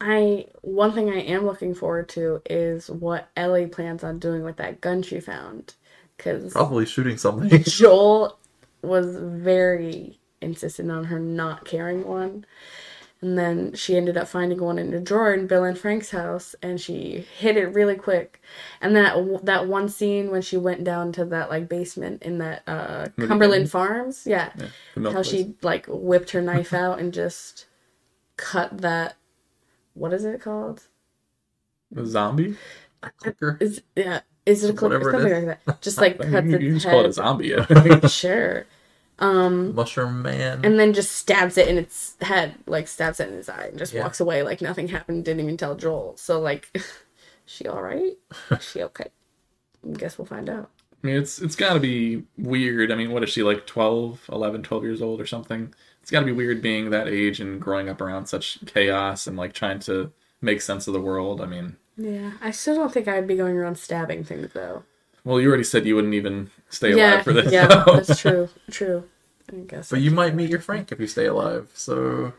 I 0.00 0.46
one 0.62 0.92
thing 0.92 1.10
I 1.10 1.20
am 1.20 1.44
looking 1.44 1.74
forward 1.74 2.08
to 2.10 2.42
is 2.48 2.88
what 2.88 3.28
Ellie 3.36 3.66
plans 3.66 4.04
on 4.04 4.18
doing 4.18 4.44
with 4.44 4.56
that 4.56 4.80
gun 4.80 5.02
she 5.02 5.20
found, 5.20 5.74
because 6.16 6.52
Probably 6.52 6.86
shooting 6.86 7.16
something. 7.16 7.62
Joel 7.66 8.38
was 8.82 9.16
very 9.16 10.18
insistent 10.40 10.90
on 10.90 11.04
her 11.04 11.18
not 11.18 11.64
carrying 11.64 12.06
one. 12.06 12.44
And 13.22 13.38
then 13.38 13.72
she 13.74 13.96
ended 13.96 14.16
up 14.18 14.28
finding 14.28 14.60
one 14.60 14.78
in 14.78 14.92
a 14.92 15.00
drawer 15.00 15.32
in 15.32 15.46
Bill 15.46 15.64
and 15.64 15.76
Frank's 15.78 16.10
house, 16.10 16.54
and 16.62 16.78
she 16.80 17.26
hid 17.38 17.56
it 17.56 17.72
really 17.72 17.96
quick. 17.96 18.42
And 18.82 18.94
that 18.94 19.16
that 19.44 19.66
one 19.66 19.88
scene 19.88 20.30
when 20.30 20.42
she 20.42 20.58
went 20.58 20.84
down 20.84 21.12
to 21.12 21.24
that 21.26 21.48
like 21.48 21.66
basement 21.68 22.22
in 22.22 22.38
that 22.38 22.62
uh, 22.66 23.06
Cumberland 23.18 23.70
Farms, 23.70 24.26
yeah, 24.26 24.52
Yeah, 24.54 24.68
how 25.12 25.22
place. 25.22 25.26
she 25.26 25.54
like 25.62 25.86
whipped 25.88 26.30
her 26.32 26.42
knife 26.42 26.74
out 26.74 26.98
and 26.98 27.12
just 27.12 27.66
cut 28.36 28.78
that. 28.82 29.16
What 29.94 30.12
is 30.12 30.24
it 30.26 30.42
called? 30.42 30.82
The 31.90 32.04
zombie. 32.04 32.56
Clicker. 33.18 33.56
Is 33.60 33.82
yeah? 33.96 34.20
Is 34.44 34.62
it 34.62 34.70
a 34.70 34.74
clip 34.74 35.00
or 35.00 35.04
Whatever 35.04 35.10
it 35.10 35.12
something 35.12 35.46
like 35.46 35.64
that? 35.64 35.80
Just 35.80 36.00
like 36.00 36.20
cuts 36.30 36.50
you, 36.50 36.56
its 36.56 36.64
you 36.64 36.74
just 36.74 36.86
head. 36.86 36.90
call 36.90 37.00
it 37.00 37.06
a 37.08 37.12
zombie. 37.14 37.48
yeah. 37.48 38.06
sure. 38.06 38.66
Um, 39.18 39.74
Mushroom 39.74 40.20
Man. 40.22 40.62
and 40.64 40.78
then 40.78 40.92
just 40.92 41.12
stabs 41.12 41.56
it 41.56 41.68
in 41.68 41.78
its 41.78 42.16
head, 42.20 42.54
like 42.66 42.86
stabs 42.86 43.18
it 43.20 43.28
in 43.28 43.34
his 43.34 43.48
eye, 43.48 43.68
and 43.68 43.78
just 43.78 43.92
Yeah. 43.94 44.02
walks 44.02 44.20
away 44.20 44.42
like 44.42 44.60
nothing 44.60 44.88
happened. 44.88 45.24
Didn't 45.24 45.42
even 45.42 45.56
tell 45.56 45.74
Joel. 45.74 46.14
So 46.16 46.38
like, 46.40 46.76
she 47.46 47.66
all 47.66 47.82
right? 47.82 48.12
she 48.60 48.82
okay? 48.82 49.06
I 49.88 49.92
guess 49.96 50.18
we'll 50.18 50.26
find 50.26 50.50
out. 50.50 50.70
I 51.02 51.06
mean, 51.06 51.16
it's 51.16 51.40
it's 51.40 51.56
got 51.56 51.74
to 51.74 51.80
be 51.80 52.24
weird. 52.36 52.90
I 52.92 52.94
mean, 52.96 53.12
what 53.12 53.22
is 53.22 53.30
she 53.30 53.42
like 53.42 53.66
12, 53.66 54.28
11, 54.32 54.62
12 54.64 54.84
years 54.84 55.00
old 55.00 55.20
or 55.20 55.26
something? 55.26 55.72
It's 56.02 56.10
got 56.10 56.20
to 56.20 56.26
be 56.26 56.32
weird 56.32 56.60
being 56.62 56.90
that 56.90 57.08
age 57.08 57.40
and 57.40 57.60
growing 57.60 57.88
up 57.88 58.00
around 58.00 58.26
such 58.26 58.58
chaos 58.66 59.26
and 59.26 59.36
like 59.36 59.52
trying 59.52 59.78
to 59.80 60.12
make 60.40 60.60
sense 60.60 60.86
of 60.86 60.92
the 60.94 61.00
world. 61.00 61.40
I 61.40 61.46
mean, 61.46 61.76
Yeah, 61.96 62.32
I 62.42 62.50
still 62.50 62.74
don't 62.76 62.92
think 62.92 63.08
I'd 63.08 63.26
be 63.26 63.36
going 63.36 63.56
around 63.56 63.76
stabbing 63.78 64.24
things 64.24 64.52
though. 64.52 64.84
Well, 65.26 65.40
you 65.40 65.48
already 65.48 65.64
said 65.64 65.84
you 65.86 65.96
wouldn't 65.96 66.14
even 66.14 66.50
stay 66.70 66.92
alive 66.92 66.98
yeah, 66.98 67.22
for 67.22 67.32
this. 67.32 67.52
yeah, 67.52 67.84
so- 67.84 67.92
that's 67.96 68.20
true. 68.20 68.48
True. 68.70 69.04
I 69.52 69.56
guess 69.58 69.90
but 69.90 70.00
you 70.00 70.10
might 70.10 70.34
meet 70.34 70.50
your 70.50 70.58
Frank 70.60 70.90
if 70.90 70.98
you 70.98 71.06
stay 71.06 71.26
alive. 71.26 71.68
So 71.74 72.32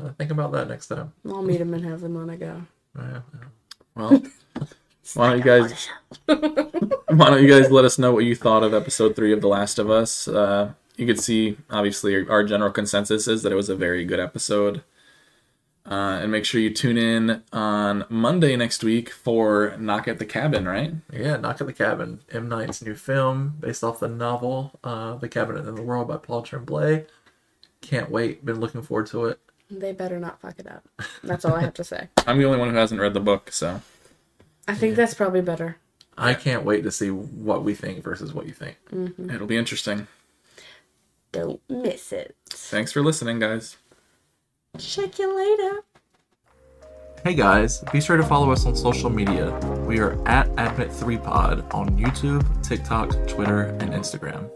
uh, 0.00 0.10
think 0.18 0.30
about 0.30 0.52
that 0.52 0.68
next 0.68 0.86
time. 0.88 1.12
I'll 1.26 1.42
meet 1.42 1.60
him 1.60 1.74
in 1.74 1.82
heaven 1.82 2.14
when 2.14 2.30
I 2.30 2.36
go. 2.36 2.62
Yeah, 2.96 3.20
Well, 3.94 4.22
why 5.14 5.28
don't 5.30 5.38
you 5.38 5.44
guys 5.44 5.88
why 6.26 7.30
don't 7.30 7.42
you 7.42 7.48
guys 7.48 7.70
let 7.70 7.84
us 7.84 7.98
know 7.98 8.12
what 8.12 8.24
you 8.24 8.34
thought 8.34 8.62
of 8.64 8.74
episode 8.74 9.14
three 9.14 9.32
of 9.32 9.40
The 9.40 9.48
Last 9.48 9.78
of 9.78 9.90
Us? 9.90 10.26
Uh, 10.26 10.72
you 10.96 11.06
could 11.06 11.20
see 11.20 11.56
obviously 11.70 12.28
our 12.28 12.42
general 12.44 12.70
consensus 12.72 13.28
is 13.28 13.42
that 13.42 13.52
it 13.52 13.56
was 13.56 13.68
a 13.68 13.76
very 13.76 14.04
good 14.04 14.20
episode. 14.20 14.82
Uh, 15.86 16.20
and 16.22 16.30
make 16.30 16.44
sure 16.44 16.60
you 16.60 16.72
tune 16.72 16.98
in 16.98 17.42
on 17.52 18.04
Monday 18.10 18.54
next 18.54 18.84
week 18.84 19.10
for 19.10 19.74
Knock 19.78 20.06
at 20.08 20.18
the 20.18 20.26
Cabin, 20.26 20.66
right? 20.68 20.92
yeah. 21.12 21.36
Knock 21.36 21.60
at 21.60 21.66
the 21.66 21.72
Cabin. 21.72 22.20
M 22.30 22.48
Night's 22.48 22.82
new 22.82 22.94
film 22.94 23.56
based 23.58 23.82
off 23.82 23.98
the 24.00 24.08
novel 24.08 24.78
uh, 24.84 25.14
"The 25.16 25.28
Cabinet 25.28 25.66
in 25.66 25.74
the 25.74 25.82
World" 25.82 26.08
by 26.08 26.18
Paul 26.18 26.42
Tremblay. 26.42 27.06
Can't 27.80 28.10
wait. 28.10 28.44
Been 28.44 28.60
looking 28.60 28.82
forward 28.82 29.06
to 29.08 29.24
it. 29.24 29.40
They 29.70 29.92
better 29.92 30.18
not 30.20 30.40
fuck 30.40 30.58
it 30.58 30.66
up. 30.66 30.86
That's 31.24 31.44
all 31.44 31.54
I 31.54 31.60
have 31.62 31.74
to 31.74 31.84
say. 31.84 32.08
I'm 32.26 32.38
the 32.38 32.44
only 32.44 32.58
one 32.58 32.70
who 32.70 32.76
hasn't 32.76 33.00
read 33.00 33.14
the 33.14 33.20
book, 33.20 33.50
so 33.50 33.80
I 34.68 34.74
think 34.74 34.96
that's 34.96 35.14
probably 35.14 35.40
better. 35.40 35.78
I 36.18 36.34
can't 36.34 36.64
wait 36.64 36.82
to 36.82 36.90
see 36.90 37.10
what 37.10 37.64
we 37.64 37.74
think 37.74 38.04
versus 38.04 38.34
what 38.34 38.46
you 38.46 38.52
think. 38.52 38.76
It'll 39.32 39.46
be 39.46 39.56
interesting. 39.56 40.06
Don't 41.32 41.60
miss 41.68 42.12
it. 42.12 42.36
Thanks 42.50 42.92
for 42.92 43.00
listening, 43.02 43.38
guys. 43.38 43.76
Check 44.78 45.18
you 45.18 45.36
later. 45.36 45.80
Hey 47.24 47.34
guys, 47.34 47.84
be 47.92 48.00
sure 48.00 48.16
to 48.16 48.22
follow 48.22 48.50
us 48.50 48.64
on 48.64 48.74
social 48.74 49.10
media. 49.10 49.50
We 49.86 49.98
are 49.98 50.12
at 50.26 50.48
Admit3Pod 50.56 51.74
on 51.74 51.98
YouTube, 51.98 52.66
TikTok, 52.66 53.10
Twitter, 53.28 53.64
and 53.80 53.92
Instagram. 53.92 54.50